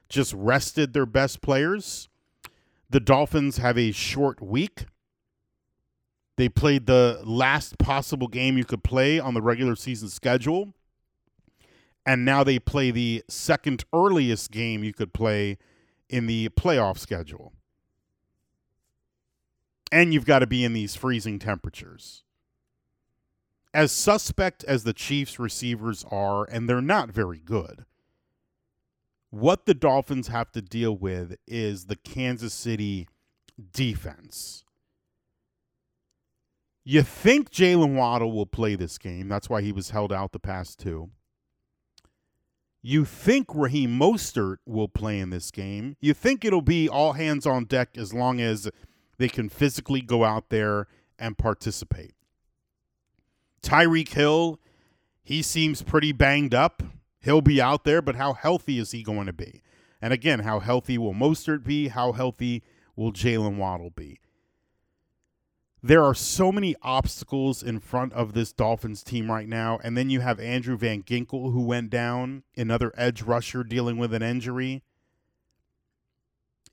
just 0.08 0.32
rested 0.32 0.94
their 0.94 1.04
best 1.04 1.42
players. 1.42 2.08
The 2.88 3.00
Dolphins 3.00 3.58
have 3.58 3.76
a 3.76 3.92
short 3.92 4.40
week. 4.40 4.86
They 6.36 6.48
played 6.48 6.86
the 6.86 7.20
last 7.22 7.78
possible 7.78 8.26
game 8.26 8.56
you 8.56 8.64
could 8.64 8.82
play 8.82 9.20
on 9.20 9.34
the 9.34 9.42
regular 9.42 9.76
season 9.76 10.08
schedule. 10.08 10.72
And 12.06 12.24
now 12.24 12.44
they 12.44 12.58
play 12.58 12.90
the 12.90 13.22
second 13.28 13.84
earliest 13.92 14.50
game 14.50 14.82
you 14.82 14.92
could 14.94 15.12
play 15.12 15.58
in 16.08 16.26
the 16.26 16.48
playoff 16.50 16.98
schedule 16.98 17.52
and 19.94 20.12
you've 20.12 20.26
got 20.26 20.40
to 20.40 20.46
be 20.46 20.64
in 20.64 20.72
these 20.72 20.96
freezing 20.96 21.38
temperatures. 21.38 22.24
As 23.72 23.92
suspect 23.92 24.64
as 24.64 24.82
the 24.82 24.92
Chiefs 24.92 25.38
receivers 25.38 26.04
are, 26.10 26.44
and 26.50 26.68
they're 26.68 26.82
not 26.82 27.12
very 27.12 27.38
good, 27.38 27.84
what 29.30 29.66
the 29.66 29.74
Dolphins 29.74 30.26
have 30.28 30.50
to 30.50 30.60
deal 30.60 30.96
with 30.96 31.36
is 31.46 31.86
the 31.86 31.94
Kansas 31.94 32.52
City 32.52 33.06
defense. 33.72 34.64
You 36.82 37.02
think 37.02 37.50
Jaylen 37.50 37.94
Waddle 37.94 38.32
will 38.32 38.46
play 38.46 38.74
this 38.74 38.98
game. 38.98 39.28
That's 39.28 39.48
why 39.48 39.62
he 39.62 39.70
was 39.70 39.90
held 39.90 40.12
out 40.12 40.32
the 40.32 40.40
past 40.40 40.80
two. 40.80 41.10
You 42.82 43.04
think 43.04 43.46
Raheem 43.54 43.96
Mostert 43.96 44.56
will 44.66 44.88
play 44.88 45.20
in 45.20 45.30
this 45.30 45.52
game. 45.52 45.96
You 46.00 46.14
think 46.14 46.44
it'll 46.44 46.62
be 46.62 46.88
all 46.88 47.12
hands 47.12 47.46
on 47.46 47.64
deck 47.64 47.96
as 47.96 48.12
long 48.12 48.40
as 48.40 48.68
they 49.18 49.28
can 49.28 49.48
physically 49.48 50.00
go 50.00 50.24
out 50.24 50.48
there 50.50 50.86
and 51.18 51.38
participate. 51.38 52.14
Tyreek 53.62 54.08
Hill, 54.10 54.60
he 55.22 55.42
seems 55.42 55.82
pretty 55.82 56.12
banged 56.12 56.54
up. 56.54 56.82
He'll 57.20 57.40
be 57.40 57.60
out 57.60 57.84
there, 57.84 58.02
but 58.02 58.16
how 58.16 58.34
healthy 58.34 58.78
is 58.78 58.90
he 58.90 59.02
going 59.02 59.26
to 59.26 59.32
be? 59.32 59.62
And 60.02 60.12
again, 60.12 60.40
how 60.40 60.60
healthy 60.60 60.98
will 60.98 61.14
Mostert 61.14 61.64
be? 61.64 61.88
How 61.88 62.12
healthy 62.12 62.62
will 62.94 63.12
Jaylen 63.12 63.56
Waddle 63.56 63.90
be? 63.90 64.20
There 65.82 66.04
are 66.04 66.14
so 66.14 66.50
many 66.50 66.74
obstacles 66.82 67.62
in 67.62 67.78
front 67.80 68.12
of 68.14 68.32
this 68.32 68.52
Dolphins 68.52 69.02
team 69.02 69.30
right 69.30 69.48
now. 69.48 69.78
And 69.82 69.96
then 69.96 70.10
you 70.10 70.20
have 70.20 70.40
Andrew 70.40 70.76
Van 70.76 71.02
Ginkel, 71.02 71.52
who 71.52 71.62
went 71.62 71.90
down, 71.90 72.42
another 72.56 72.92
edge 72.96 73.22
rusher 73.22 73.64
dealing 73.64 73.96
with 73.96 74.12
an 74.14 74.22
injury 74.22 74.82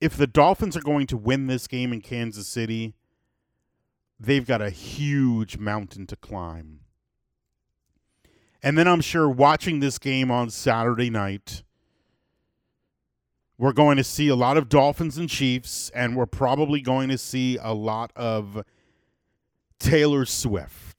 if 0.01 0.17
the 0.17 0.27
Dolphins 0.27 0.75
are 0.75 0.81
going 0.81 1.05
to 1.07 1.15
win 1.15 1.45
this 1.45 1.67
game 1.67 1.93
in 1.93 2.01
Kansas 2.01 2.47
City, 2.47 2.95
they've 4.19 4.45
got 4.45 4.61
a 4.61 4.71
huge 4.71 5.57
mountain 5.57 6.07
to 6.07 6.15
climb. 6.15 6.79
And 8.63 8.77
then 8.77 8.87
I'm 8.87 9.01
sure 9.01 9.29
watching 9.29 9.79
this 9.79 9.99
game 9.99 10.29
on 10.31 10.49
Saturday 10.49 11.09
night, 11.09 11.63
we're 13.57 13.73
going 13.73 13.97
to 13.97 14.03
see 14.03 14.27
a 14.27 14.35
lot 14.35 14.57
of 14.57 14.69
Dolphins 14.69 15.19
and 15.19 15.29
Chiefs, 15.29 15.91
and 15.93 16.15
we're 16.15 16.25
probably 16.25 16.81
going 16.81 17.09
to 17.09 17.17
see 17.17 17.57
a 17.61 17.71
lot 17.71 18.11
of 18.15 18.63
Taylor 19.79 20.25
Swift. 20.25 20.90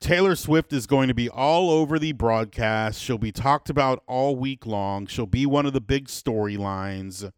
Taylor 0.00 0.34
Swift 0.34 0.72
is 0.72 0.86
going 0.86 1.08
to 1.08 1.14
be 1.14 1.28
all 1.28 1.70
over 1.70 1.98
the 1.98 2.12
broadcast. 2.12 3.02
She'll 3.02 3.18
be 3.18 3.32
talked 3.32 3.68
about 3.68 4.02
all 4.06 4.34
week 4.34 4.64
long. 4.64 5.06
She'll 5.06 5.26
be 5.26 5.44
one 5.44 5.66
of 5.66 5.74
the 5.74 5.80
big 5.80 6.08
storylines. 6.08 7.30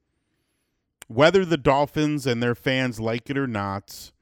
Whether 1.08 1.44
the 1.44 1.56
Dolphins 1.56 2.24
and 2.24 2.40
their 2.40 2.54
fans 2.54 3.00
like 3.00 3.28
it 3.28 3.36
or 3.36 3.48
not, 3.48 4.12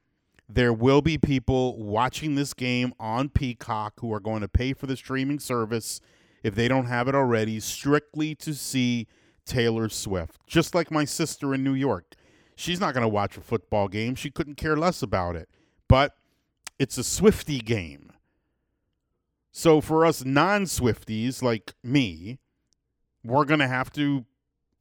there 0.49 0.73
will 0.73 1.03
be 1.03 1.19
people 1.19 1.77
watching 1.83 2.35
this 2.35 2.55
game 2.55 2.95
on 2.99 3.29
Peacock 3.29 4.01
who 4.01 4.13
are 4.13 4.21
going 4.21 4.41
to 4.41 4.49
pay 4.49 4.73
for 4.73 4.87
the 4.87 4.97
streaming 4.97 5.39
service 5.39 6.01
if 6.43 6.55
they 6.55 6.67
don't 6.67 6.87
have 6.87 7.09
it 7.09 7.15
already, 7.15 7.61
strictly 7.61 8.35
to 8.37 8.55
see 8.55 9.07
Taylor 9.45 9.91
Swift. 9.91 10.39
Just 10.47 10.75
like 10.75 10.91
my 10.91 11.05
sister 11.05 11.53
in 11.55 11.63
New 11.63 11.75
York. 11.75 12.15
She's 12.57 12.81
not 12.81 12.95
going 12.95 13.03
to 13.03 13.09
watch 13.09 13.37
a 13.37 13.43
football 13.43 13.89
game. 13.89 14.15
She 14.15 14.31
couldn't 14.31 14.57
care 14.57 14.77
less 14.77 15.03
about 15.03 15.37
it. 15.37 15.49
But 15.89 16.15
it's 16.79 16.97
a 16.97 17.05
Swifty 17.05 17.59
game. 17.59 18.10
So 19.53 19.81
for 19.81 20.07
us 20.07 20.25
non 20.25 20.65
Swifties 20.65 21.43
like 21.43 21.75
me, 21.83 22.39
we're 23.25 23.45
going 23.45 23.61
to 23.61 23.69
have 23.69 23.93
to 23.93 24.25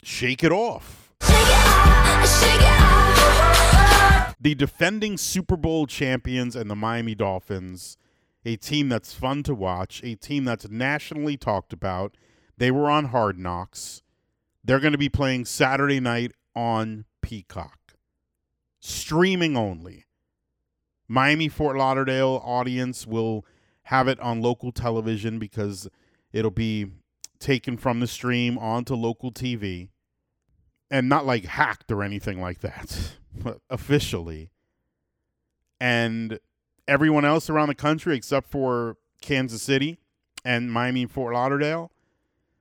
shake 0.02 0.44
it 0.44 0.52
off. 0.52 1.12
Shake 1.22 1.34
it 1.34 1.52
off, 1.52 2.40
shake 2.40 2.60
it 2.60 2.80
off. 2.80 4.36
The 4.40 4.54
defending 4.54 5.18
Super 5.18 5.56
Bowl 5.56 5.86
champions 5.86 6.56
and 6.56 6.70
the 6.70 6.76
Miami 6.76 7.14
Dolphins, 7.14 7.98
a 8.44 8.56
team 8.56 8.88
that's 8.88 9.12
fun 9.12 9.42
to 9.42 9.54
watch, 9.54 10.00
a 10.02 10.14
team 10.14 10.44
that's 10.44 10.68
nationally 10.68 11.36
talked 11.36 11.72
about. 11.72 12.16
They 12.56 12.70
were 12.70 12.90
on 12.90 13.06
Hard 13.06 13.38
Knocks. 13.38 14.02
They're 14.64 14.80
going 14.80 14.92
to 14.92 14.98
be 14.98 15.08
playing 15.08 15.46
Saturday 15.46 16.00
night 16.00 16.32
on 16.54 17.06
Peacock. 17.22 17.78
Streaming 18.78 19.56
only. 19.56 20.06
Miami 21.08 21.48
Fort 21.48 21.76
Lauderdale 21.76 22.40
audience 22.44 23.06
will 23.06 23.44
have 23.90 24.06
it 24.06 24.20
on 24.20 24.40
local 24.40 24.70
television 24.70 25.40
because 25.40 25.88
it'll 26.32 26.52
be 26.52 26.86
taken 27.40 27.76
from 27.76 27.98
the 27.98 28.06
stream 28.06 28.56
onto 28.56 28.94
local 28.94 29.32
TV 29.32 29.88
and 30.88 31.08
not 31.08 31.26
like 31.26 31.44
hacked 31.44 31.90
or 31.90 32.04
anything 32.04 32.40
like 32.40 32.60
that, 32.60 33.16
but 33.42 33.58
officially. 33.68 34.52
And 35.80 36.38
everyone 36.86 37.24
else 37.24 37.50
around 37.50 37.66
the 37.66 37.74
country, 37.74 38.14
except 38.14 38.48
for 38.48 38.96
Kansas 39.22 39.60
City 39.60 39.98
and 40.44 40.70
Miami 40.70 41.02
and 41.02 41.10
Fort 41.10 41.34
Lauderdale, 41.34 41.90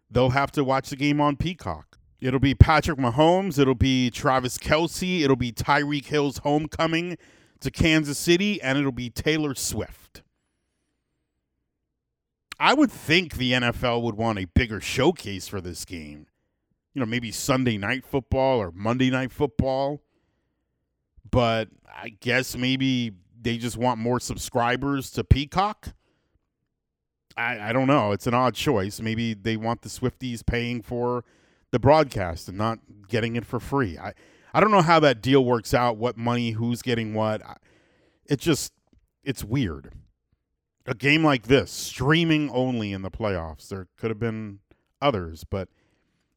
they'll 0.10 0.32
have 0.32 0.52
to 0.54 0.63
watch 0.63 0.89
the 0.89 0.96
game 0.96 1.22
on 1.22 1.36
Peacock. 1.36 2.00
It'll 2.20 2.39
be 2.39 2.56
Patrick 2.56 2.98
Mahomes, 2.98 3.60
it'll 3.60 3.76
be 3.76 4.10
Travis 4.10 4.58
Kelce. 4.58 5.22
it'll 5.22 5.36
be 5.36 5.52
Tyreek 5.52 6.06
Hill's 6.06 6.39
homecoming 6.39 7.20
to 7.60 7.70
Kansas 7.70 8.18
City, 8.18 8.60
and 8.63 8.80
it'll 8.80 8.92
be 8.92 9.12
Taylor 9.12 9.54
Swift. 9.54 10.24
I 12.60 12.74
would 12.74 12.91
think 12.91 13.36
the 13.36 13.54
NFL 13.54 14.02
would 14.02 14.15
want 14.15 14.38
a 14.38 14.45
bigger 14.45 14.82
showcase 14.82 15.48
for 15.48 15.62
this 15.62 15.86
game. 15.86 16.28
You 16.93 17.00
know, 17.00 17.06
maybe 17.06 17.32
Sunday 17.32 17.78
night 17.78 18.06
football 18.06 18.60
or 18.60 18.72
Monday 18.72 19.10
night 19.10 19.32
football. 19.32 20.02
But 21.30 21.69
I 21.88 22.10
guess 22.10 22.58
maybe 22.58 23.13
they 23.39 23.58
just 23.58 23.78
want 23.78 24.00
more 24.00 24.19
subscribers 24.19 25.10
to 25.12 25.24
Peacock. 25.24 25.93
I, 27.38 27.69
I 27.69 27.74
don't 27.74 27.88
know. 27.88 28.12
It's 28.12 28.28
an 28.28 28.34
odd 28.34 28.56
choice. 28.56 29.00
Maybe 29.00 29.34
they 29.34 29.56
want 29.56 29.82
the 29.82 29.89
Swifties 29.89 30.45
paying 30.45 30.82
for 30.82 31.24
the 31.72 31.80
broadcast 31.80 32.50
and 32.50 32.58
not 32.58 32.80
getting 33.08 33.38
it 33.38 33.45
for 33.45 33.60
free. 33.60 33.98
I, 33.98 34.13
I 34.54 34.60
don't 34.60 34.72
know 34.72 34.82
how 34.82 35.00
that 35.00 35.22
deal 35.22 35.45
works 35.45 35.74
out, 35.74 35.98
what 35.98 36.17
money, 36.17 36.52
who's 36.52 36.82
getting 36.82 37.13
what. 37.13 37.41
It 38.26 38.39
just, 38.39 38.74
it's 39.24 39.43
weird 39.43 39.93
a 40.86 40.96
game 40.96 41.24
like 41.24 41.44
this, 41.44 41.72
streaming 41.72 42.50
only 42.50 42.94
in 42.94 43.02
the 43.02 43.12
playoffs. 43.12 43.68
There 43.68 43.88
could 43.98 44.10
have 44.10 44.20
been 44.20 44.60
others, 45.02 45.44
but 45.44 45.70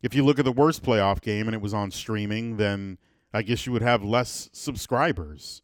if 0.03 0.15
you 0.15 0.25
look 0.25 0.39
at 0.39 0.45
the 0.45 0.53
worst 0.53 0.83
playoff 0.83 1.21
game 1.21 1.47
and 1.47 1.55
it 1.55 1.61
was 1.61 1.75
on 1.75 1.91
streaming, 1.91 2.57
then 2.57 2.99
I 3.33 3.43
guess 3.43 3.67
you 3.67 3.73
would 3.73 3.83
have 3.83 4.03
less 4.03 4.51
subscribers. 4.53 5.63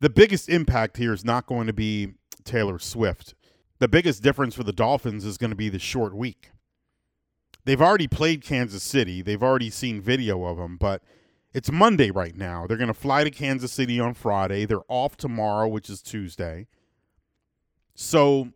The 0.00 0.10
biggest 0.10 0.48
impact 0.48 0.96
here 0.96 1.12
is 1.12 1.24
not 1.24 1.46
going 1.46 1.66
to 1.66 1.72
be 1.72 2.14
Taylor 2.44 2.78
Swift. 2.78 3.34
The 3.78 3.88
biggest 3.88 4.22
difference 4.22 4.54
for 4.54 4.64
the 4.64 4.72
Dolphins 4.72 5.24
is 5.24 5.38
going 5.38 5.50
to 5.50 5.56
be 5.56 5.68
the 5.68 5.78
short 5.78 6.14
week. 6.14 6.50
They've 7.64 7.80
already 7.80 8.08
played 8.08 8.42
Kansas 8.42 8.82
City, 8.82 9.22
they've 9.22 9.42
already 9.42 9.70
seen 9.70 10.00
video 10.00 10.44
of 10.44 10.56
them, 10.56 10.76
but 10.78 11.02
it's 11.52 11.70
Monday 11.70 12.10
right 12.10 12.36
now. 12.36 12.66
They're 12.66 12.76
going 12.76 12.88
to 12.88 12.94
fly 12.94 13.24
to 13.24 13.30
Kansas 13.30 13.72
City 13.72 13.98
on 13.98 14.14
Friday. 14.14 14.64
They're 14.64 14.80
off 14.88 15.16
tomorrow, 15.16 15.68
which 15.68 15.90
is 15.90 16.00
Tuesday. 16.00 16.68
So 18.02 18.48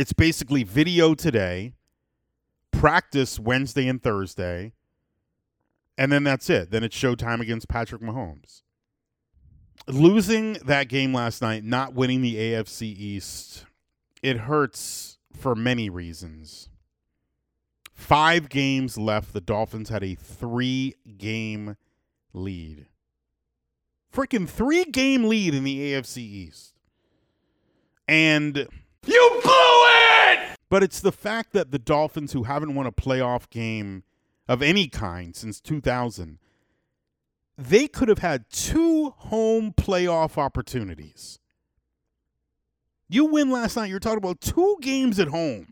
It's 0.00 0.12
basically 0.12 0.64
video 0.64 1.14
today, 1.14 1.74
practice 2.72 3.38
Wednesday 3.38 3.86
and 3.86 4.02
Thursday, 4.02 4.72
and 5.96 6.10
then 6.10 6.24
that's 6.24 6.50
it. 6.50 6.72
Then 6.72 6.82
it's 6.82 6.96
showtime 6.96 7.40
against 7.40 7.68
Patrick 7.68 8.02
Mahomes. 8.02 8.62
Losing 9.86 10.54
that 10.54 10.88
game 10.88 11.14
last 11.14 11.40
night, 11.40 11.62
not 11.62 11.94
winning 11.94 12.20
the 12.20 12.34
AFC 12.34 12.82
East, 12.82 13.64
it 14.24 14.38
hurts 14.38 15.18
for 15.32 15.54
many 15.54 15.88
reasons. 15.88 16.68
Five 17.94 18.48
games 18.48 18.98
left. 18.98 19.34
The 19.34 19.40
Dolphins 19.40 19.88
had 19.88 20.02
a 20.02 20.16
three 20.16 20.96
game 21.16 21.76
lead. 22.32 22.86
Freaking 24.12 24.48
three 24.48 24.84
game 24.84 25.24
lead 25.28 25.54
in 25.54 25.62
the 25.62 25.92
AFC 25.92 26.18
East. 26.18 26.71
And 28.08 28.56
You 29.06 29.40
blew 29.42 29.84
it! 30.32 30.56
but 30.68 30.82
it's 30.82 31.00
the 31.00 31.12
fact 31.12 31.52
that 31.52 31.70
the 31.70 31.78
Dolphins, 31.78 32.32
who 32.32 32.44
haven't 32.44 32.74
won 32.74 32.86
a 32.86 32.92
playoff 32.92 33.48
game 33.50 34.04
of 34.48 34.62
any 34.62 34.88
kind 34.88 35.34
since 35.36 35.60
2000, 35.60 36.38
they 37.58 37.86
could 37.86 38.08
have 38.08 38.18
had 38.18 38.48
two 38.50 39.10
home 39.16 39.72
playoff 39.72 40.38
opportunities. 40.38 41.38
You 43.08 43.26
win 43.26 43.50
last 43.50 43.76
night, 43.76 43.90
you're 43.90 44.00
talking 44.00 44.18
about 44.18 44.40
two 44.40 44.78
games 44.80 45.20
at 45.20 45.28
home. 45.28 45.68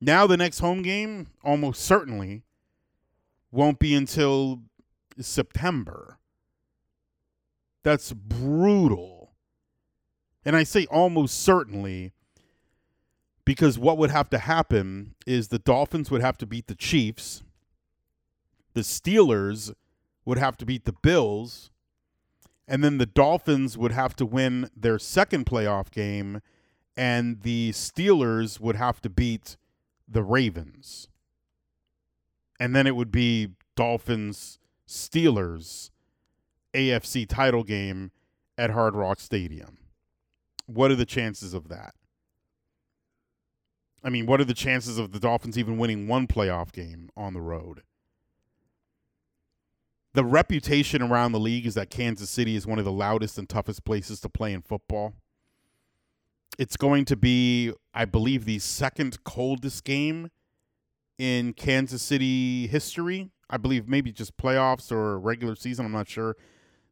Now, 0.00 0.26
the 0.26 0.36
next 0.36 0.58
home 0.58 0.82
game, 0.82 1.28
almost 1.42 1.80
certainly, 1.82 2.42
won't 3.50 3.78
be 3.78 3.94
until 3.94 4.60
September. 5.18 6.18
That's 7.82 8.12
brutal. 8.12 9.15
And 10.46 10.54
I 10.54 10.62
say 10.62 10.86
almost 10.86 11.42
certainly 11.42 12.12
because 13.44 13.80
what 13.80 13.98
would 13.98 14.10
have 14.12 14.30
to 14.30 14.38
happen 14.38 15.16
is 15.26 15.48
the 15.48 15.58
Dolphins 15.58 16.08
would 16.08 16.20
have 16.20 16.38
to 16.38 16.46
beat 16.46 16.68
the 16.68 16.76
Chiefs, 16.76 17.42
the 18.74 18.82
Steelers 18.82 19.74
would 20.24 20.38
have 20.38 20.56
to 20.58 20.64
beat 20.64 20.84
the 20.84 20.92
Bills, 20.92 21.70
and 22.68 22.84
then 22.84 22.98
the 22.98 23.06
Dolphins 23.06 23.76
would 23.76 23.90
have 23.90 24.14
to 24.16 24.24
win 24.24 24.70
their 24.76 25.00
second 25.00 25.46
playoff 25.46 25.90
game, 25.90 26.40
and 26.96 27.42
the 27.42 27.72
Steelers 27.72 28.60
would 28.60 28.76
have 28.76 29.00
to 29.00 29.10
beat 29.10 29.56
the 30.06 30.22
Ravens. 30.22 31.08
And 32.60 32.74
then 32.74 32.86
it 32.86 32.94
would 32.94 33.10
be 33.10 33.50
Dolphins 33.74 34.60
Steelers 34.86 35.90
AFC 36.72 37.28
title 37.28 37.64
game 37.64 38.12
at 38.56 38.70
Hard 38.70 38.94
Rock 38.94 39.18
Stadium. 39.18 39.78
What 40.66 40.90
are 40.90 40.96
the 40.96 41.06
chances 41.06 41.54
of 41.54 41.68
that? 41.68 41.94
I 44.04 44.08
mean, 44.08 44.26
what 44.26 44.40
are 44.40 44.44
the 44.44 44.54
chances 44.54 44.98
of 44.98 45.12
the 45.12 45.18
Dolphins 45.18 45.58
even 45.58 45.78
winning 45.78 46.06
one 46.06 46.26
playoff 46.26 46.72
game 46.72 47.10
on 47.16 47.32
the 47.34 47.40
road? 47.40 47.82
The 50.14 50.24
reputation 50.24 51.02
around 51.02 51.32
the 51.32 51.40
league 51.40 51.66
is 51.66 51.74
that 51.74 51.90
Kansas 51.90 52.30
City 52.30 52.56
is 52.56 52.66
one 52.66 52.78
of 52.78 52.84
the 52.84 52.92
loudest 52.92 53.36
and 53.36 53.48
toughest 53.48 53.84
places 53.84 54.20
to 54.20 54.28
play 54.28 54.52
in 54.52 54.62
football. 54.62 55.14
It's 56.58 56.76
going 56.76 57.04
to 57.06 57.16
be, 57.16 57.72
I 57.92 58.06
believe, 58.06 58.44
the 58.44 58.58
second 58.60 59.22
coldest 59.24 59.84
game 59.84 60.30
in 61.18 61.52
Kansas 61.52 62.02
City 62.02 62.66
history. 62.66 63.30
I 63.50 63.58
believe 63.58 63.88
maybe 63.88 64.10
just 64.10 64.36
playoffs 64.36 64.90
or 64.90 65.18
regular 65.18 65.54
season. 65.54 65.84
I'm 65.84 65.92
not 65.92 66.08
sure. 66.08 66.36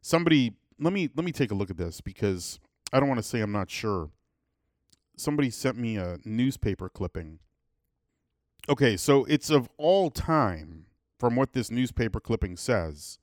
Somebody, 0.01 0.53
let 0.79 0.93
me 0.93 1.09
let 1.15 1.25
me 1.25 1.31
take 1.31 1.51
a 1.51 1.55
look 1.55 1.69
at 1.69 1.77
this 1.77 2.01
because 2.01 2.59
I 2.93 2.99
don't 2.99 3.09
want 3.09 3.19
to 3.19 3.23
say 3.23 3.41
I'm 3.41 3.51
not 3.51 3.69
sure. 3.69 4.11
Somebody 5.17 5.49
sent 5.49 5.77
me 5.77 5.97
a 5.97 6.19
newspaper 6.25 6.89
clipping. 6.89 7.39
Okay, 8.67 8.97
so 8.97 9.25
it's 9.25 9.49
of 9.49 9.69
all 9.77 10.09
time, 10.09 10.85
from 11.19 11.35
what 11.35 11.53
this 11.53 11.71
newspaper 11.71 12.19
clipping 12.19 12.57
says, 12.57 13.19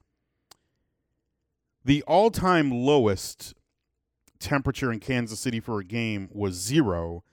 the 1.84 2.02
all 2.02 2.30
time 2.30 2.70
lowest 2.70 3.54
temperature 4.38 4.92
in 4.92 5.00
Kansas 5.00 5.40
City 5.40 5.60
for 5.60 5.80
a 5.80 5.84
game 5.84 6.28
was 6.32 6.54
zero 6.54 7.24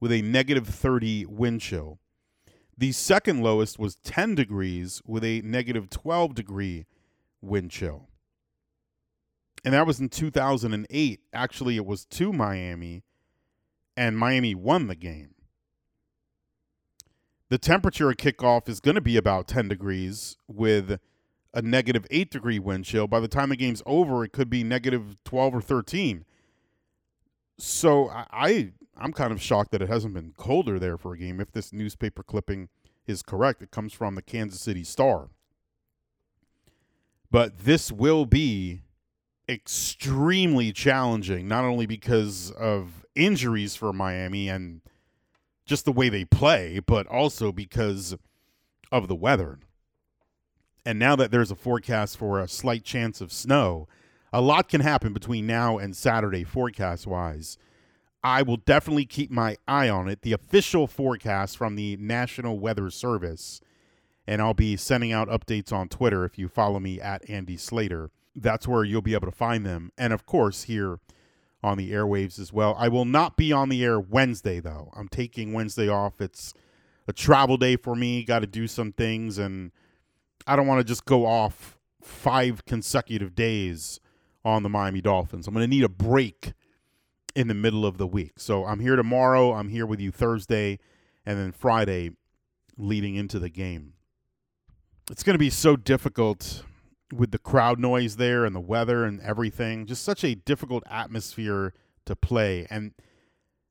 with 0.00 0.12
a 0.12 0.22
negative 0.22 0.66
30 0.66 1.26
wind 1.26 1.60
chill. 1.60 1.98
The 2.78 2.92
second 2.92 3.42
lowest 3.42 3.78
was 3.78 3.96
10 3.96 4.34
degrees 4.34 5.00
with 5.06 5.24
a 5.24 5.40
negative 5.42 5.88
12 5.88 6.34
degree 6.34 6.86
wind 7.40 7.70
chill. 7.70 8.08
And 9.66 9.74
that 9.74 9.84
was 9.84 9.98
in 9.98 10.08
2008. 10.08 11.20
Actually, 11.32 11.76
it 11.76 11.84
was 11.84 12.04
to 12.04 12.32
Miami, 12.32 13.02
and 13.96 14.16
Miami 14.16 14.54
won 14.54 14.86
the 14.86 14.94
game. 14.94 15.34
The 17.48 17.58
temperature 17.58 18.08
at 18.08 18.16
kickoff 18.16 18.68
is 18.68 18.78
going 18.78 18.94
to 18.94 19.00
be 19.00 19.16
about 19.16 19.48
10 19.48 19.66
degrees 19.66 20.36
with 20.46 21.00
a 21.52 21.62
negative 21.62 22.06
8 22.12 22.30
degree 22.30 22.60
wind 22.60 22.84
chill. 22.84 23.08
By 23.08 23.18
the 23.18 23.26
time 23.26 23.48
the 23.48 23.56
game's 23.56 23.82
over, 23.86 24.22
it 24.22 24.32
could 24.32 24.48
be 24.48 24.62
negative 24.62 25.16
12 25.24 25.56
or 25.56 25.60
13. 25.60 26.24
So 27.58 28.08
I, 28.08 28.70
I'm 28.96 29.12
kind 29.12 29.32
of 29.32 29.42
shocked 29.42 29.72
that 29.72 29.82
it 29.82 29.88
hasn't 29.88 30.14
been 30.14 30.32
colder 30.36 30.78
there 30.78 30.96
for 30.96 31.14
a 31.14 31.18
game. 31.18 31.40
If 31.40 31.50
this 31.50 31.72
newspaper 31.72 32.22
clipping 32.22 32.68
is 33.08 33.20
correct, 33.20 33.62
it 33.62 33.72
comes 33.72 33.92
from 33.92 34.14
the 34.14 34.22
Kansas 34.22 34.60
City 34.60 34.84
Star. 34.84 35.30
But 37.32 37.64
this 37.64 37.90
will 37.90 38.26
be 38.26 38.82
extremely 39.48 40.72
challenging, 40.72 41.48
not 41.48 41.64
only 41.64 41.86
because 41.86 42.50
of 42.52 43.04
injuries 43.14 43.76
for 43.76 43.92
Miami 43.92 44.48
and 44.48 44.80
just 45.64 45.84
the 45.84 45.92
way 45.92 46.08
they 46.08 46.24
play, 46.24 46.80
but 46.84 47.06
also 47.06 47.52
because 47.52 48.16
of 48.92 49.08
the 49.08 49.14
weather. 49.14 49.58
And 50.84 50.98
now 50.98 51.16
that 51.16 51.30
there's 51.30 51.50
a 51.50 51.56
forecast 51.56 52.16
for 52.16 52.40
a 52.40 52.48
slight 52.48 52.84
chance 52.84 53.20
of 53.20 53.32
snow, 53.32 53.88
a 54.32 54.40
lot 54.40 54.68
can 54.68 54.80
happen 54.80 55.12
between 55.12 55.46
now 55.46 55.78
and 55.78 55.96
Saturday, 55.96 56.44
forecast 56.44 57.06
wise. 57.06 57.58
I 58.22 58.42
will 58.42 58.56
definitely 58.56 59.06
keep 59.06 59.30
my 59.30 59.56
eye 59.66 59.88
on 59.88 60.08
it. 60.08 60.22
The 60.22 60.32
official 60.32 60.86
forecast 60.86 61.56
from 61.56 61.76
the 61.76 61.96
National 61.96 62.58
Weather 62.58 62.90
Service, 62.90 63.60
and 64.26 64.42
I'll 64.42 64.54
be 64.54 64.76
sending 64.76 65.12
out 65.12 65.28
updates 65.28 65.72
on 65.72 65.88
Twitter 65.88 66.24
if 66.24 66.38
you 66.38 66.48
follow 66.48 66.80
me 66.80 67.00
at 67.00 67.28
Andy 67.28 67.56
Slater. 67.56 68.10
That's 68.36 68.68
where 68.68 68.84
you'll 68.84 69.02
be 69.02 69.14
able 69.14 69.26
to 69.26 69.36
find 69.36 69.64
them. 69.64 69.90
And 69.96 70.12
of 70.12 70.26
course, 70.26 70.64
here 70.64 71.00
on 71.62 71.78
the 71.78 71.90
airwaves 71.90 72.38
as 72.38 72.52
well. 72.52 72.76
I 72.78 72.88
will 72.88 73.04
not 73.04 73.36
be 73.36 73.52
on 73.52 73.70
the 73.70 73.82
air 73.82 73.98
Wednesday, 73.98 74.60
though. 74.60 74.92
I'm 74.94 75.08
taking 75.08 75.52
Wednesday 75.52 75.88
off. 75.88 76.20
It's 76.20 76.54
a 77.08 77.12
travel 77.12 77.56
day 77.56 77.76
for 77.76 77.96
me, 77.96 78.22
got 78.24 78.40
to 78.40 78.46
do 78.46 78.68
some 78.68 78.92
things, 78.92 79.38
and 79.38 79.72
I 80.46 80.54
don't 80.54 80.66
want 80.66 80.80
to 80.80 80.84
just 80.84 81.04
go 81.06 81.26
off 81.26 81.78
five 82.02 82.64
consecutive 82.66 83.34
days 83.34 83.98
on 84.44 84.62
the 84.62 84.68
Miami 84.68 85.00
Dolphins. 85.00 85.48
I'm 85.48 85.54
going 85.54 85.64
to 85.64 85.68
need 85.68 85.82
a 85.82 85.88
break 85.88 86.52
in 87.34 87.48
the 87.48 87.54
middle 87.54 87.84
of 87.84 87.98
the 87.98 88.06
week. 88.06 88.38
So 88.38 88.64
I'm 88.64 88.80
here 88.80 88.96
tomorrow. 88.96 89.52
I'm 89.52 89.68
here 89.68 89.86
with 89.86 90.00
you 90.00 90.12
Thursday 90.12 90.78
and 91.24 91.38
then 91.38 91.52
Friday 91.52 92.12
leading 92.78 93.16
into 93.16 93.38
the 93.38 93.50
game. 93.50 93.94
It's 95.10 95.22
going 95.22 95.34
to 95.34 95.38
be 95.38 95.50
so 95.50 95.76
difficult 95.76 96.62
with 97.12 97.30
the 97.30 97.38
crowd 97.38 97.78
noise 97.78 98.16
there 98.16 98.44
and 98.44 98.54
the 98.54 98.60
weather 98.60 99.04
and 99.04 99.20
everything. 99.20 99.86
Just 99.86 100.02
such 100.02 100.24
a 100.24 100.34
difficult 100.34 100.82
atmosphere 100.90 101.72
to 102.04 102.16
play. 102.16 102.66
And 102.70 102.92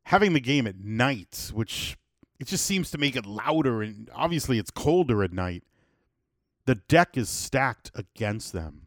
having 0.04 0.34
the 0.34 0.40
game 0.40 0.68
at 0.68 0.80
night, 0.80 1.52
which 1.54 1.98
it 2.40 2.48
just 2.48 2.66
seems 2.66 2.92
to 2.92 2.98
make 2.98 3.16
it 3.16 3.26
louder 3.26 3.82
and 3.82 4.10
obviously 4.14 4.60
it's 4.60 4.72
colder 4.72 5.24
at 5.24 5.34
night. 5.34 5.64
The 6.66 6.76
deck 6.76 7.18
is 7.18 7.30
stacked 7.30 7.92
against 7.94 8.54
them. 8.54 8.84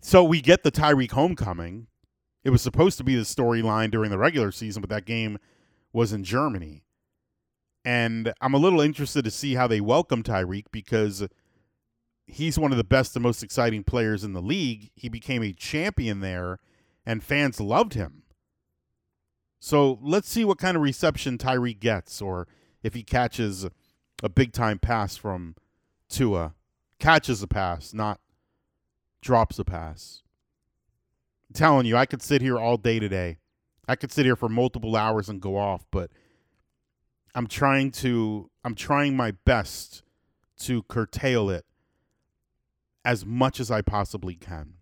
So 0.00 0.22
we 0.22 0.40
get 0.40 0.62
the 0.62 0.70
Tyreek 0.70 1.12
homecoming. 1.12 1.86
It 2.44 2.50
was 2.50 2.62
supposed 2.62 2.98
to 2.98 3.04
be 3.04 3.16
the 3.16 3.22
storyline 3.22 3.90
during 3.90 4.10
the 4.10 4.18
regular 4.18 4.52
season, 4.52 4.82
but 4.82 4.90
that 4.90 5.06
game 5.06 5.38
was 5.92 6.12
in 6.12 6.24
Germany. 6.24 6.84
And 7.84 8.32
I'm 8.40 8.54
a 8.54 8.58
little 8.58 8.80
interested 8.80 9.24
to 9.24 9.30
see 9.30 9.54
how 9.54 9.66
they 9.66 9.80
welcome 9.80 10.22
Tyreek 10.22 10.66
because 10.70 11.26
he's 12.26 12.58
one 12.58 12.72
of 12.72 12.78
the 12.78 12.84
best 12.84 13.16
and 13.16 13.22
most 13.22 13.42
exciting 13.42 13.84
players 13.84 14.24
in 14.24 14.32
the 14.32 14.42
league. 14.42 14.90
He 14.94 15.08
became 15.08 15.42
a 15.42 15.52
champion 15.52 16.20
there, 16.20 16.58
and 17.04 17.22
fans 17.22 17.60
loved 17.60 17.94
him. 17.94 18.22
So 19.60 19.98
let's 20.02 20.28
see 20.28 20.44
what 20.44 20.58
kind 20.58 20.76
of 20.76 20.82
reception 20.82 21.38
Tyreek 21.38 21.80
gets, 21.80 22.20
or 22.20 22.46
if 22.82 22.94
he 22.94 23.02
catches 23.02 23.66
a 24.22 24.28
big 24.28 24.52
time 24.52 24.78
pass 24.78 25.16
from 25.16 25.56
Tua. 26.08 26.54
Catches 26.98 27.42
a 27.42 27.48
pass, 27.48 27.92
not 27.92 28.20
drops 29.20 29.58
a 29.58 29.64
pass. 29.64 30.22
I'm 31.48 31.54
telling 31.54 31.86
you, 31.86 31.96
I 31.96 32.06
could 32.06 32.22
sit 32.22 32.40
here 32.40 32.58
all 32.58 32.76
day 32.76 32.98
today. 32.98 33.38
I 33.86 33.96
could 33.96 34.12
sit 34.12 34.24
here 34.24 34.36
for 34.36 34.48
multiple 34.48 34.96
hours 34.96 35.28
and 35.28 35.40
go 35.40 35.56
off, 35.56 35.84
but 35.90 36.10
I'm 37.34 37.46
trying 37.46 37.90
to 37.92 38.50
I'm 38.64 38.74
trying 38.74 39.16
my 39.16 39.32
best 39.32 40.02
to 40.60 40.82
curtail 40.84 41.50
it 41.50 41.66
as 43.04 43.24
much 43.24 43.60
as 43.60 43.70
I 43.70 43.82
possibly 43.82 44.34
can. 44.34 44.74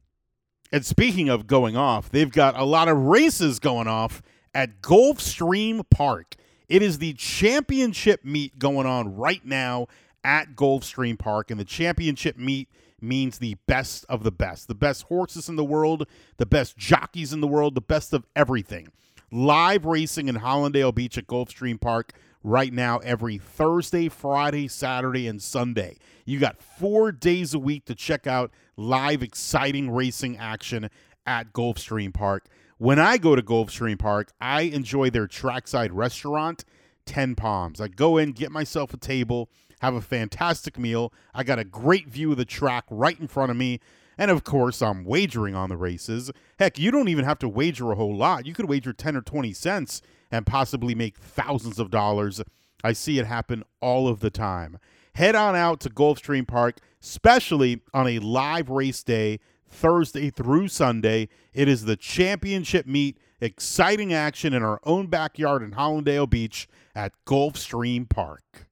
And 0.71 0.87
speaking 0.87 1.29
of 1.29 1.47
going 1.47 1.77
off, 1.77 2.11
they've 2.11 2.31
got 2.31 2.59
a 2.59 2.65
lot 2.65 2.89
of 2.89 2.97
races 2.97 3.59
going 3.59 3.89
off 3.89 4.23
at 4.55 4.81
Gulfstream 4.81 5.85
Park. 5.91 6.37
It 6.69 6.83
is 6.83 6.99
the 6.99 7.13
championship 7.15 8.25
meet 8.25 8.59
going 8.59 8.87
on 8.87 9.17
right 9.17 9.45
now 9.45 9.89
at 10.25 10.55
Gulfstream 10.55 11.19
Park, 11.19 11.51
and 11.51 11.61
the 11.61 11.65
championship 11.65 12.39
meet 12.39 12.69
means 13.01 13.39
the 13.39 13.57
best 13.67 14.07
of 14.09 14.23
the 14.23 14.31
best. 14.31 14.69
The 14.69 14.75
best 14.75 15.03
horses 15.05 15.49
in 15.49 15.57
the 15.57 15.65
world, 15.65 16.07
the 16.39 16.47
best 16.47 16.77
jockeys 16.77 17.33
in 17.33 17.41
the 17.41 17.49
world, 17.49 17.75
the 17.75 17.81
best 17.81 18.13
of 18.13 18.25
everything. 18.37 18.89
Live 19.31 19.85
racing 19.85 20.29
in 20.29 20.37
Hallandale 20.37 20.95
Beach 20.95 21.19
at 21.19 21.27
Gulfstream 21.27 21.81
Park 21.81 22.13
right 22.43 22.73
now 22.73 22.99
every 22.99 23.39
Thursday, 23.39 24.09
Friday, 24.09 24.69
Saturday, 24.69 25.27
and 25.29 25.43
Sunday. 25.43 25.97
You 26.25 26.39
got 26.39 26.61
four 26.63 27.13
days 27.13 27.55
a 27.55 27.59
week 27.59 27.85
to 27.87 27.95
check 27.95 28.27
out 28.27 28.51
live, 28.77 29.23
exciting 29.23 29.91
racing 29.91 30.37
action 30.37 30.89
at 31.27 31.53
Gulfstream 31.53 32.13
Park. 32.13 32.47
When 32.79 32.99
I 32.99 33.17
go 33.17 33.37
to 33.37 33.43
Gulfstream 33.43 33.99
Park, 33.99 34.33
I 34.41 34.63
enjoy 34.63 35.11
their 35.11 35.27
trackside 35.27 35.93
restaurant, 35.93 36.65
10 37.07 37.35
Palms. 37.37 37.81
I 37.81 37.89
go 37.89 38.17
in, 38.17 38.33
get 38.33 38.51
myself 38.51 38.93
a 38.93 38.97
table, 38.97 39.49
have 39.81 39.95
a 39.95 40.01
fantastic 40.01 40.79
meal. 40.79 41.13
I 41.35 41.45
got 41.45 41.59
a 41.59 41.65
great 41.65 42.09
view 42.09 42.33
of 42.33 42.39
the 42.39 42.45
track 42.45 42.85
right 42.91 43.19
in 43.19 43.29
front 43.29 43.51
of 43.51 43.57
me. 43.57 43.81
And 44.19 44.31
of 44.31 44.45
course, 44.45 44.83
I'm 44.83 45.05
wagering 45.05 45.55
on 45.55 45.69
the 45.69 45.77
races. 45.77 46.31
Heck, 46.59 46.79
you 46.79 46.91
don't 46.91 47.09
even 47.09 47.25
have 47.25 47.39
to 47.41 47.49
wager 47.49 47.91
a 47.93 47.97
whole 47.97 48.17
lot. 48.17 48.47
You 48.47 48.55
could 48.55 48.69
wager 48.69 48.93
10 48.93 49.17
or 49.17 49.23
20 49.23 49.53
cents 49.53 50.03
and 50.33 50.47
possibly 50.47 50.95
make 50.95 51.19
thousands 51.19 51.79
of 51.79 51.91
dollars. 51.91 52.41
I 52.83 52.95
see 52.95 53.19
it 53.19 53.27
happen 53.27 53.63
all 53.81 54.09
of 54.09 54.21
the 54.21 54.31
time. 54.31 54.79
Head 55.15 55.37
on 55.37 55.55
out 55.55 55.79
to 55.81 55.91
Gulfstream 55.91 56.49
Park, 56.49 56.79
especially 57.03 57.83
on 57.93 58.09
a 58.09 58.19
live 58.19 58.71
race 58.71 59.03
day, 59.03 59.39
Thursday 59.69 60.31
through 60.31 60.69
Sunday. 60.69 61.29
It 61.53 61.69
is 61.69 61.85
the 61.85 61.97
championship 61.97 62.87
meet, 62.87 63.19
exciting 63.41 64.13
action 64.13 64.55
in 64.55 64.63
our 64.63 64.81
own 64.85 65.07
backyard 65.07 65.63
in 65.63 65.73
Hallandale 65.73 66.29
Beach 66.29 66.67
at 66.95 67.13
Gulfstream 67.27 68.09
Park. 68.09 68.67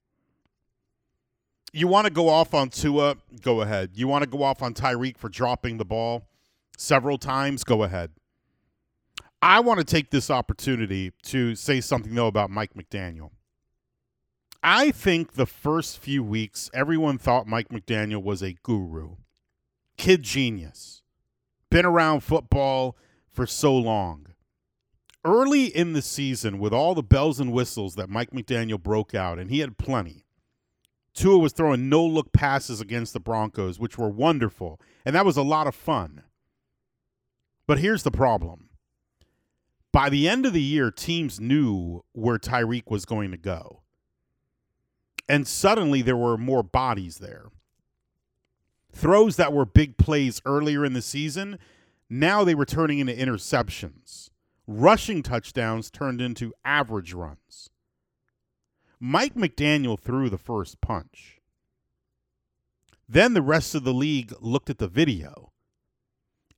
You 1.73 1.87
want 1.87 2.07
to 2.07 2.13
go 2.13 2.29
off 2.29 2.53
on 2.53 2.71
Tua? 2.71 3.17
Go 3.43 3.61
ahead. 3.61 3.91
You 3.95 4.09
want 4.09 4.25
to 4.25 4.29
go 4.29 4.43
off 4.43 4.63
on 4.63 4.75
Tyreek 4.75 5.17
for 5.17 5.29
dropping 5.29 5.77
the 5.77 5.85
ball 5.85 6.27
several 6.77 7.17
times? 7.17 7.63
Go 7.65 7.83
ahead. 7.85 8.11
I 9.43 9.61
want 9.61 9.79
to 9.79 9.85
take 9.85 10.11
this 10.11 10.31
opportunity 10.31 11.13
to 11.25 11.55
say 11.55 11.81
something, 11.81 12.15
though, 12.15 12.27
about 12.27 12.51
Mike 12.51 12.75
McDaniel. 12.75 13.31
I 14.63 14.91
think 14.91 15.33
the 15.33 15.47
first 15.47 15.99
few 15.99 16.23
weeks, 16.23 16.71
everyone 16.75 17.17
thought 17.17 17.47
Mike 17.47 17.71
McDaniel 17.71 18.23
was 18.23 18.43
a 18.43 18.57
guru, 18.63 19.17
kid 19.97 20.23
genius, 20.23 21.03
been 21.71 21.87
around 21.87 22.21
football 22.21 22.97
for 23.27 23.47
so 23.47 23.75
long. 23.75 24.27
Early 25.25 25.67
in 25.67 25.95
the 25.95 26.03
season, 26.03 26.59
with 26.59 26.73
all 26.75 26.95
the 26.95 27.03
bells 27.03 27.41
and 27.41 27.53
whistles 27.53 27.95
that 27.95 28.11
Mike 28.11 28.31
McDaniel 28.33 28.83
broke 28.83 29.15
out, 29.15 29.39
and 29.39 29.51
he 29.51 29.61
had 29.61 29.79
plenty, 29.79 30.27
Tua 31.15 31.39
was 31.39 31.53
throwing 31.53 31.89
no 31.89 32.05
look 32.05 32.33
passes 32.33 32.81
against 32.81 33.13
the 33.13 33.21
Broncos, 33.21 33.79
which 33.79 33.99
were 33.99 34.09
wonderful, 34.09 34.81
and 35.05 35.15
that 35.15 35.27
was 35.27 35.37
a 35.37 35.43
lot 35.43 35.67
of 35.67 35.75
fun. 35.75 36.23
But 37.67 37.79
here's 37.79 38.03
the 38.03 38.11
problem. 38.11 38.70
By 39.93 40.09
the 40.09 40.29
end 40.29 40.47
of 40.47 40.53
the 40.53 40.63
year, 40.63 40.91
teams 40.91 41.41
knew 41.41 42.05
where 42.13 42.39
Tyreek 42.39 42.91
was 42.91 43.05
going 43.05 43.31
to 43.33 43.37
go. 43.37 43.83
And 45.29 45.47
suddenly 45.47 46.03
there 46.03 46.17
were 46.17 46.37
more 46.37 46.63
bodies 46.63 47.19
there. 47.19 47.47
Throws 48.93 49.37
that 49.37 49.53
were 49.53 49.65
big 49.65 49.97
plays 49.97 50.43
earlier 50.45 50.85
in 50.85 50.93
the 50.93 51.03
season, 51.03 51.59
now 52.09 52.43
they 52.43 52.55
were 52.55 52.65
turning 52.65 52.99
into 52.99 53.13
interceptions. 53.13 54.31
Rushing 54.67 55.23
touchdowns 55.23 55.91
turned 55.91 56.21
into 56.21 56.53
average 56.65 57.13
runs. 57.13 57.71
Mike 58.99 59.35
McDaniel 59.35 59.99
threw 59.99 60.29
the 60.29 60.39
first 60.39 60.81
punch. 60.81 61.39
Then 63.09 63.35
the 63.35 63.43
rest 63.43 63.75
of 63.75 63.83
the 63.83 63.95
league 63.95 64.33
looked 64.41 64.71
at 64.71 64.79
the 64.79 64.87
video. 64.87 65.50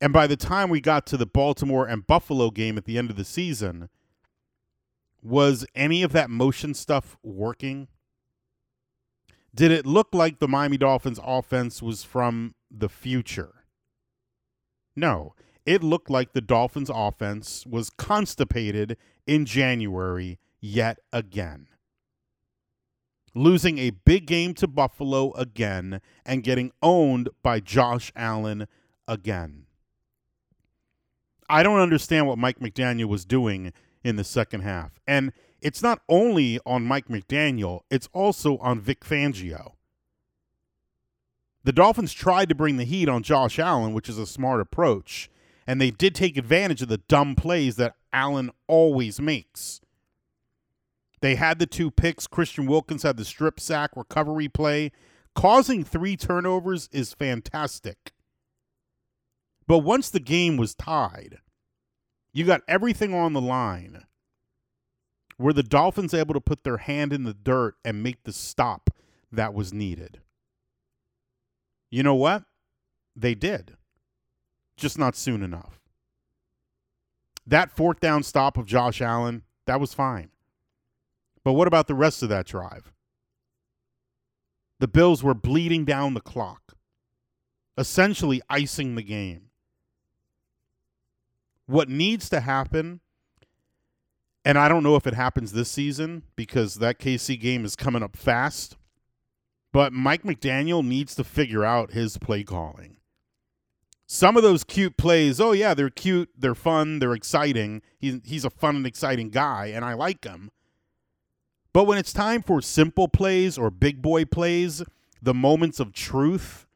And 0.01 0.11
by 0.11 0.27
the 0.27 0.35
time 0.35 0.69
we 0.69 0.81
got 0.81 1.05
to 1.07 1.17
the 1.17 1.25
Baltimore 1.25 1.85
and 1.87 2.05
Buffalo 2.05 2.51
game 2.51 2.77
at 2.77 2.85
the 2.85 2.97
end 2.97 3.09
of 3.09 3.15
the 3.15 3.23
season, 3.23 3.89
was 5.21 5.65
any 5.75 6.03
of 6.03 6.11
that 6.11 6.29
motion 6.29 6.73
stuff 6.73 7.17
working? 7.23 7.87
Did 9.55 9.71
it 9.71 9.85
look 9.85 10.09
like 10.13 10.39
the 10.39 10.47
Miami 10.47 10.77
Dolphins 10.77 11.19
offense 11.23 11.81
was 11.81 12.03
from 12.03 12.55
the 12.69 12.89
future? 12.89 13.65
No. 14.95 15.35
It 15.65 15.81
looked 15.81 16.09
like 16.09 16.33
the 16.33 16.41
Dolphins 16.41 16.91
offense 16.93 17.65
was 17.65 17.89
constipated 17.89 18.97
in 19.25 19.45
January 19.45 20.39
yet 20.59 20.99
again 21.13 21.67
losing 23.35 23.77
a 23.79 23.89
big 23.91 24.25
game 24.25 24.53
to 24.55 24.67
Buffalo 24.67 25.31
again 25.33 26.01
and 26.25 26.43
getting 26.43 26.71
owned 26.81 27.29
by 27.41 27.59
Josh 27.59 28.11
Allen 28.15 28.67
again. 29.07 29.62
I 31.49 31.63
don't 31.63 31.79
understand 31.79 32.27
what 32.27 32.37
Mike 32.37 32.59
McDaniel 32.59 33.05
was 33.05 33.25
doing 33.25 33.73
in 34.03 34.15
the 34.15 34.23
second 34.23 34.61
half. 34.61 34.99
And 35.07 35.31
it's 35.61 35.81
not 35.81 36.01
only 36.09 36.59
on 36.65 36.83
Mike 36.83 37.07
McDaniel, 37.07 37.81
it's 37.89 38.09
also 38.13 38.57
on 38.57 38.81
Vic 38.81 39.01
Fangio. 39.01 39.73
The 41.63 41.71
Dolphins 41.71 42.13
tried 42.13 42.49
to 42.49 42.55
bring 42.55 42.77
the 42.77 42.83
heat 42.83 43.07
on 43.07 43.23
Josh 43.23 43.57
Allen, 43.57 43.93
which 43.93 44.09
is 44.09 44.17
a 44.17 44.27
smart 44.27 44.59
approach, 44.59 45.29
and 45.65 45.79
they 45.79 45.91
did 45.91 46.13
take 46.13 46.35
advantage 46.35 46.81
of 46.81 46.89
the 46.89 46.97
dumb 46.97 47.35
plays 47.35 47.77
that 47.77 47.95
Allen 48.11 48.51
always 48.67 49.21
makes. 49.21 49.79
They 51.21 51.35
had 51.35 51.59
the 51.59 51.65
two 51.65 51.89
picks. 51.89 52.27
Christian 52.27 52.65
Wilkins 52.65 53.03
had 53.03 53.15
the 53.15 53.23
strip 53.23 53.61
sack 53.61 53.91
recovery 53.95 54.49
play. 54.49 54.91
Causing 55.35 55.85
three 55.85 56.17
turnovers 56.17 56.89
is 56.91 57.13
fantastic. 57.13 58.12
But 59.67 59.79
once 59.79 60.09
the 60.09 60.19
game 60.19 60.57
was 60.57 60.75
tied, 60.75 61.39
you 62.33 62.45
got 62.45 62.61
everything 62.67 63.13
on 63.13 63.33
the 63.33 63.41
line. 63.41 64.03
Were 65.37 65.53
the 65.53 65.63
Dolphins 65.63 66.13
able 66.13 66.33
to 66.33 66.41
put 66.41 66.63
their 66.63 66.77
hand 66.77 67.13
in 67.13 67.23
the 67.23 67.33
dirt 67.33 67.75
and 67.83 68.03
make 68.03 68.23
the 68.23 68.33
stop 68.33 68.89
that 69.31 69.53
was 69.53 69.73
needed? 69.73 70.21
You 71.89 72.03
know 72.03 72.15
what? 72.15 72.43
They 73.15 73.35
did. 73.35 73.75
Just 74.75 74.97
not 74.97 75.15
soon 75.15 75.43
enough. 75.43 75.79
That 77.45 77.71
fourth 77.71 77.99
down 77.99 78.23
stop 78.23 78.57
of 78.57 78.65
Josh 78.65 79.01
Allen, 79.01 79.43
that 79.65 79.79
was 79.79 79.93
fine. 79.93 80.29
But 81.43 81.53
what 81.53 81.67
about 81.67 81.87
the 81.87 81.95
rest 81.95 82.23
of 82.23 82.29
that 82.29 82.45
drive? 82.45 82.91
The 84.79 84.87
Bills 84.87 85.23
were 85.23 85.33
bleeding 85.33 85.85
down 85.85 86.13
the 86.13 86.21
clock, 86.21 86.73
essentially 87.77 88.41
icing 88.49 88.95
the 88.95 89.03
game. 89.03 89.49
What 91.65 91.89
needs 91.89 92.29
to 92.29 92.39
happen, 92.39 92.99
and 94.43 94.57
I 94.57 94.67
don't 94.67 94.83
know 94.83 94.95
if 94.95 95.07
it 95.07 95.13
happens 95.13 95.53
this 95.53 95.69
season 95.69 96.23
because 96.35 96.75
that 96.75 96.99
KC 96.99 97.39
game 97.39 97.63
is 97.65 97.75
coming 97.75 98.03
up 98.03 98.17
fast, 98.17 98.75
but 99.71 99.93
Mike 99.93 100.23
McDaniel 100.23 100.85
needs 100.85 101.15
to 101.15 101.23
figure 101.23 101.63
out 101.63 101.91
his 101.91 102.17
play 102.17 102.43
calling. 102.43 102.97
Some 104.05 104.37
of 104.37 104.43
those 104.43 104.63
cute 104.63 104.97
plays, 104.97 105.39
oh 105.39 105.53
yeah, 105.53 105.73
they're 105.73 105.89
cute, 105.89 106.29
they're 106.37 106.53
fun, 106.53 106.99
they're 106.99 107.13
exciting. 107.13 107.81
He's 107.97 108.19
he's 108.23 108.45
a 108.45 108.49
fun 108.49 108.75
and 108.75 108.85
exciting 108.85 109.29
guy, 109.29 109.67
and 109.67 109.83
I 109.83 109.93
like 109.93 110.23
him. 110.23 110.51
But 111.73 111.85
when 111.85 111.97
it's 111.97 112.13
time 112.13 112.43
for 112.43 112.61
simple 112.61 113.07
plays 113.07 113.57
or 113.57 113.71
big 113.71 114.01
boy 114.01 114.25
plays, 114.25 114.83
the 115.21 115.33
moments 115.33 115.79
of 115.79 115.93
truth, 115.93 116.67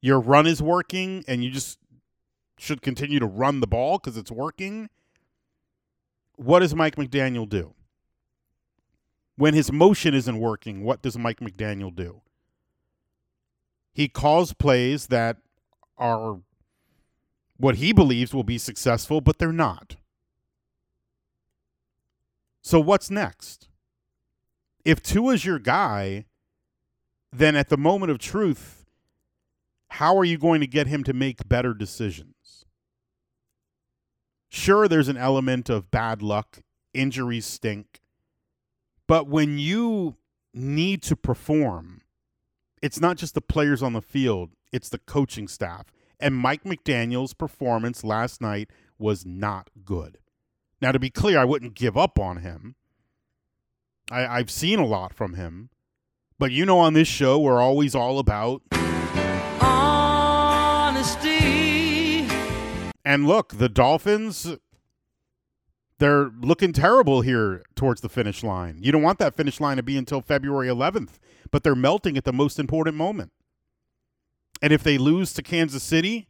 your 0.00 0.20
run 0.20 0.46
is 0.46 0.62
working 0.62 1.24
and 1.28 1.44
you 1.44 1.50
just 1.50 1.78
should 2.58 2.82
continue 2.82 3.18
to 3.18 3.26
run 3.26 3.60
the 3.60 3.66
ball 3.66 3.98
because 3.98 4.16
it's 4.16 4.30
working. 4.30 4.88
What 6.36 6.60
does 6.60 6.74
Mike 6.74 6.96
McDaniel 6.96 7.48
do? 7.48 7.74
When 9.36 9.54
his 9.54 9.72
motion 9.72 10.14
isn't 10.14 10.38
working, 10.38 10.84
what 10.84 11.02
does 11.02 11.18
Mike 11.18 11.40
McDaniel 11.40 11.94
do? 11.94 12.22
He 13.92 14.08
calls 14.08 14.52
plays 14.52 15.08
that 15.08 15.38
are 15.98 16.40
what 17.56 17.76
he 17.76 17.92
believes 17.92 18.34
will 18.34 18.44
be 18.44 18.58
successful, 18.58 19.20
but 19.20 19.38
they're 19.38 19.52
not. 19.52 19.96
So 22.62 22.80
what's 22.80 23.10
next? 23.10 23.68
if 24.84 25.02
Tua's 25.02 25.44
your 25.44 25.58
guy, 25.58 26.26
then 27.32 27.56
at 27.56 27.68
the 27.68 27.76
moment 27.76 28.12
of 28.12 28.18
truth, 28.18 28.84
how 29.88 30.16
are 30.16 30.24
you 30.24 30.38
going 30.38 30.60
to 30.60 30.66
get 30.66 30.86
him 30.86 31.02
to 31.04 31.12
make 31.12 31.48
better 31.48 31.72
decisions? 31.72 32.33
Sure, 34.54 34.86
there's 34.86 35.08
an 35.08 35.16
element 35.16 35.68
of 35.68 35.90
bad 35.90 36.22
luck, 36.22 36.60
injuries 36.94 37.44
stink, 37.44 38.00
but 39.08 39.26
when 39.26 39.58
you 39.58 40.14
need 40.54 41.02
to 41.02 41.16
perform, 41.16 42.02
it's 42.80 43.00
not 43.00 43.16
just 43.16 43.34
the 43.34 43.40
players 43.40 43.82
on 43.82 43.94
the 43.94 44.00
field, 44.00 44.50
it's 44.72 44.88
the 44.88 45.00
coaching 45.00 45.48
staff, 45.48 45.86
And 46.20 46.36
Mike 46.36 46.62
McDaniel's 46.62 47.34
performance 47.34 48.04
last 48.04 48.40
night 48.40 48.70
was 48.96 49.26
not 49.26 49.70
good. 49.84 50.18
Now, 50.80 50.92
to 50.92 51.00
be 51.00 51.10
clear, 51.10 51.40
I 51.40 51.44
wouldn't 51.44 51.74
give 51.74 51.98
up 51.98 52.20
on 52.20 52.36
him. 52.36 52.76
I, 54.08 54.24
I've 54.24 54.52
seen 54.52 54.78
a 54.78 54.86
lot 54.86 55.12
from 55.12 55.34
him. 55.34 55.70
But 56.38 56.52
you 56.52 56.64
know, 56.64 56.78
on 56.78 56.94
this 56.94 57.08
show, 57.08 57.40
we're 57.40 57.60
always 57.60 57.96
all 57.96 58.20
about 58.20 58.62
And 63.04 63.26
look, 63.26 63.58
the 63.58 63.68
Dolphins, 63.68 64.56
they're 65.98 66.30
looking 66.40 66.72
terrible 66.72 67.20
here 67.20 67.62
towards 67.74 68.00
the 68.00 68.08
finish 68.08 68.42
line. 68.42 68.78
You 68.80 68.92
don't 68.92 69.02
want 69.02 69.18
that 69.18 69.34
finish 69.34 69.60
line 69.60 69.76
to 69.76 69.82
be 69.82 69.96
until 69.96 70.20
February 70.20 70.68
11th, 70.68 71.18
but 71.50 71.62
they're 71.62 71.74
melting 71.74 72.16
at 72.16 72.24
the 72.24 72.32
most 72.32 72.58
important 72.58 72.96
moment. 72.96 73.32
And 74.62 74.72
if 74.72 74.82
they 74.82 74.96
lose 74.96 75.34
to 75.34 75.42
Kansas 75.42 75.82
City, 75.82 76.28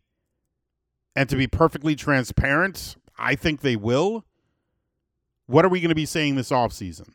and 1.17 1.29
to 1.29 1.37
be 1.37 1.47
perfectly 1.47 1.95
transparent, 1.95 2.97
I 3.19 3.35
think 3.35 3.61
they 3.61 3.77
will. 3.77 4.25
What 5.47 5.65
are 5.65 5.69
we 5.69 5.81
going 5.81 5.91
to 5.91 5.95
be 5.95 6.07
saying 6.07 6.37
this 6.37 6.51
offseason? 6.51 7.11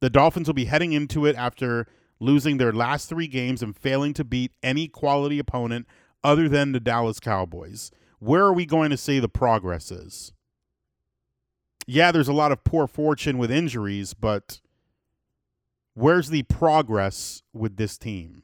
The 0.00 0.10
Dolphins 0.10 0.46
will 0.46 0.54
be 0.54 0.66
heading 0.66 0.92
into 0.92 1.26
it 1.26 1.36
after 1.36 1.86
losing 2.20 2.56
their 2.56 2.72
last 2.72 3.08
three 3.08 3.26
games 3.26 3.62
and 3.62 3.76
failing 3.76 4.14
to 4.14 4.24
beat 4.24 4.52
any 4.62 4.88
quality 4.88 5.38
opponent 5.38 5.86
other 6.22 6.48
than 6.48 6.72
the 6.72 6.80
Dallas 6.80 7.20
Cowboys. 7.20 7.90
Where 8.18 8.44
are 8.44 8.52
we 8.52 8.66
going 8.66 8.90
to 8.90 8.96
see 8.96 9.20
the 9.20 9.28
progress 9.28 9.90
is? 9.90 10.32
Yeah, 11.86 12.12
there's 12.12 12.28
a 12.28 12.32
lot 12.32 12.52
of 12.52 12.64
poor 12.64 12.86
fortune 12.86 13.38
with 13.38 13.50
injuries, 13.50 14.12
but 14.12 14.60
where's 15.94 16.28
the 16.28 16.42
progress 16.42 17.42
with 17.52 17.76
this 17.76 17.96
team? 17.96 18.42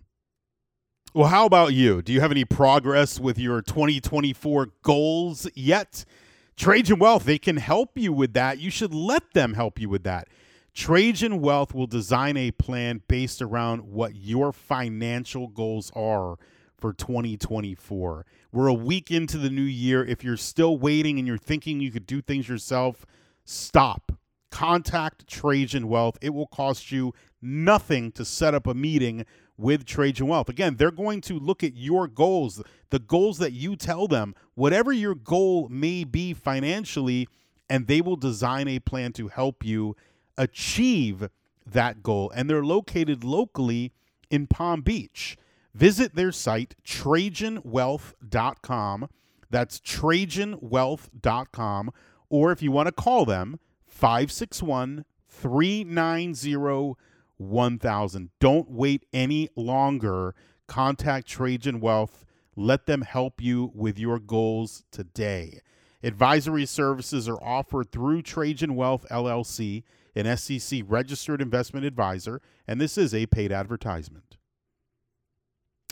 Well, 1.12 1.28
how 1.28 1.46
about 1.46 1.74
you? 1.74 2.02
Do 2.02 2.12
you 2.12 2.20
have 2.20 2.32
any 2.32 2.44
progress 2.44 3.20
with 3.20 3.38
your 3.38 3.62
2024 3.62 4.70
goals 4.82 5.48
yet? 5.54 6.04
Trajan 6.56 6.98
Wealth, 6.98 7.24
they 7.24 7.38
can 7.38 7.56
help 7.56 7.98
you 7.98 8.12
with 8.12 8.32
that. 8.34 8.58
You 8.58 8.70
should 8.70 8.94
let 8.94 9.32
them 9.32 9.54
help 9.54 9.80
you 9.80 9.88
with 9.88 10.04
that. 10.04 10.28
Trajan 10.72 11.40
Wealth 11.40 11.72
will 11.72 11.86
design 11.86 12.36
a 12.36 12.50
plan 12.50 13.02
based 13.06 13.40
around 13.40 13.82
what 13.82 14.16
your 14.16 14.52
financial 14.52 15.46
goals 15.46 15.92
are 15.94 16.36
for 16.84 16.92
2024. 16.92 18.26
We're 18.52 18.66
a 18.66 18.74
week 18.74 19.10
into 19.10 19.38
the 19.38 19.48
new 19.48 19.62
year. 19.62 20.04
If 20.04 20.22
you're 20.22 20.36
still 20.36 20.76
waiting 20.76 21.18
and 21.18 21.26
you're 21.26 21.38
thinking 21.38 21.80
you 21.80 21.90
could 21.90 22.06
do 22.06 22.20
things 22.20 22.46
yourself, 22.46 23.06
stop. 23.46 24.12
Contact 24.50 25.26
Trajan 25.26 25.88
Wealth. 25.88 26.18
It 26.20 26.34
will 26.34 26.46
cost 26.46 26.92
you 26.92 27.14
nothing 27.40 28.12
to 28.12 28.24
set 28.26 28.52
up 28.52 28.66
a 28.66 28.74
meeting 28.74 29.24
with 29.56 29.86
Trajan 29.86 30.26
Wealth. 30.26 30.50
Again, 30.50 30.76
they're 30.76 30.90
going 30.90 31.22
to 31.22 31.38
look 31.38 31.64
at 31.64 31.74
your 31.74 32.06
goals, 32.06 32.62
the 32.90 32.98
goals 32.98 33.38
that 33.38 33.54
you 33.54 33.76
tell 33.76 34.06
them, 34.06 34.34
whatever 34.54 34.92
your 34.92 35.14
goal 35.14 35.70
may 35.70 36.04
be 36.04 36.34
financially, 36.34 37.26
and 37.70 37.86
they 37.86 38.02
will 38.02 38.16
design 38.16 38.68
a 38.68 38.78
plan 38.78 39.14
to 39.14 39.28
help 39.28 39.64
you 39.64 39.96
achieve 40.36 41.30
that 41.64 42.02
goal. 42.02 42.30
And 42.36 42.50
they're 42.50 42.62
located 42.62 43.24
locally 43.24 43.94
in 44.28 44.46
Palm 44.46 44.82
Beach. 44.82 45.38
Visit 45.74 46.14
their 46.14 46.32
site, 46.32 46.74
TrajanWealth.com. 46.84 49.08
That's 49.50 49.80
TrajanWealth.com. 49.80 51.90
Or 52.30 52.52
if 52.52 52.62
you 52.62 52.72
want 52.72 52.86
to 52.86 52.92
call 52.92 53.24
them, 53.24 53.58
561 53.86 55.04
390 55.28 56.94
1000. 57.36 58.30
Don't 58.40 58.70
wait 58.70 59.04
any 59.12 59.50
longer. 59.56 60.36
Contact 60.66 61.26
Trajan 61.26 61.80
Wealth. 61.80 62.24
Let 62.56 62.86
them 62.86 63.02
help 63.02 63.42
you 63.42 63.72
with 63.74 63.98
your 63.98 64.20
goals 64.20 64.84
today. 64.90 65.60
Advisory 66.02 66.64
services 66.66 67.28
are 67.28 67.42
offered 67.42 67.90
through 67.90 68.22
Trajan 68.22 68.76
Wealth 68.76 69.04
LLC 69.10 69.82
an 70.14 70.36
SEC 70.36 70.82
registered 70.86 71.42
investment 71.42 71.84
advisor, 71.84 72.40
and 72.66 72.80
this 72.80 72.96
is 72.96 73.14
a 73.14 73.26
paid 73.26 73.52
advertisement. 73.52 74.36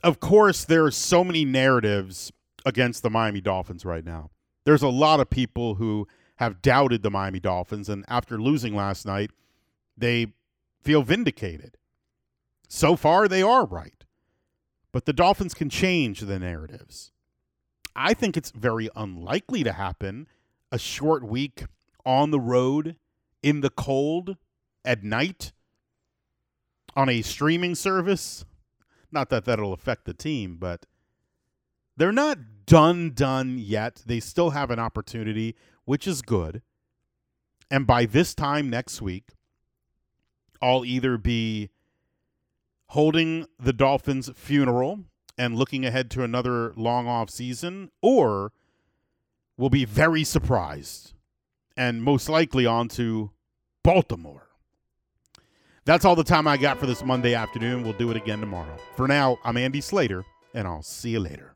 Of 0.03 0.21
course, 0.21 0.65
there 0.65 0.85
are 0.85 0.91
so 0.91 1.23
many 1.23 1.45
narratives 1.45 2.33
against 2.67 3.03
the 3.03 3.11
Miami 3.11 3.41
Dolphins 3.41 3.85
right 3.85 4.05
now. 4.05 4.31
There's 4.65 4.83
a 4.83 4.89
lot 4.89 5.21
of 5.21 5.31
people 5.31 5.77
who 5.77 6.07
have 6.37 6.63
doubted 6.63 7.03
the 7.03 7.11
Miami 7.11 7.41
Dolphins, 7.41 7.89
and 7.89 8.05
after 8.09 8.41
losing 8.41 8.75
last 8.75 9.07
night, 9.07 9.31
they 9.97 10.29
feel 10.81 11.03
vindicated. 11.03 11.77
So 12.69 12.97
far, 12.97 13.29
they 13.29 13.43
are 13.43 13.65
right. 13.65 14.05
But 14.93 15.05
the 15.05 15.13
Dolphins 15.13 15.55
can 15.55 15.71
change 15.71 16.21
the 16.21 16.39
narratives. 16.39 17.13
I 17.95 18.15
think 18.15 18.37
it's 18.37 18.51
very 18.51 18.89
unlikely 18.97 19.63
to 19.65 19.73
happen 19.73 20.27
a 20.71 20.79
short 20.79 21.23
week 21.23 21.65
on 22.05 22.31
the 22.31 22.41
road 22.41 22.97
in 23.43 23.61
the 23.61 23.71
cold 23.71 24.37
at 24.85 25.05
night 25.05 25.53
on 26.97 27.09
a 27.09 27.23
streaming 27.23 27.75
service. 27.75 28.45
Not 29.13 29.29
that 29.29 29.45
that'll 29.45 29.73
affect 29.73 30.07
the 30.07 30.15
team, 30.15 30.57
but 30.59 30.87
they're 31.97 32.11
not 32.13 32.39
done 32.67 33.13
done 33.15 33.59
yet. 33.59 34.03
They 34.07 34.19
still 34.19 34.51
have 34.51 34.71
an 34.71 34.79
opportunity, 34.79 35.55
which 35.85 36.07
is 36.07 36.23
good. 36.23 36.63
And 37.71 37.87
by 37.87 38.07
this 38.07 38.35
time 38.35 38.71
next 38.71 39.03
week, 39.03 39.31
I'll 40.61 40.85
either 40.85 41.19
be 41.19 41.71
holding 42.89 43.47
the 43.59 43.73
Dolphins' 43.73 44.31
funeral 44.35 45.05
and 45.39 45.57
looking 45.57 45.85
ahead 45.85 46.11
to 46.13 46.23
another 46.23 46.73
long 46.77 47.07
off 47.09 47.31
season, 47.31 47.91
or 48.01 48.53
will 49.57 49.71
be 49.71 49.85
very 49.85 50.25
surprised 50.25 51.15
and 51.77 52.03
most 52.03 52.29
likely 52.29 52.67
on 52.67 52.89
to 52.89 53.31
Baltimore. 53.83 54.49
That's 55.85 56.05
all 56.05 56.15
the 56.15 56.23
time 56.23 56.47
I 56.47 56.57
got 56.57 56.79
for 56.79 56.87
this 56.87 57.05
Monday 57.05 57.35
afternoon. 57.35 57.83
We'll 57.83 57.93
do 57.95 58.11
it 58.13 58.17
again 58.17 58.39
tomorrow. 58.39 58.77
For 58.97 59.09
now, 59.09 59.39
I'm 59.45 59.57
Andy 59.57 59.81
Slater, 59.81 60.25
and 60.55 60.69
I'll 60.69 60.83
see 60.83 61.11
you 61.11 61.21
later. 61.21 61.52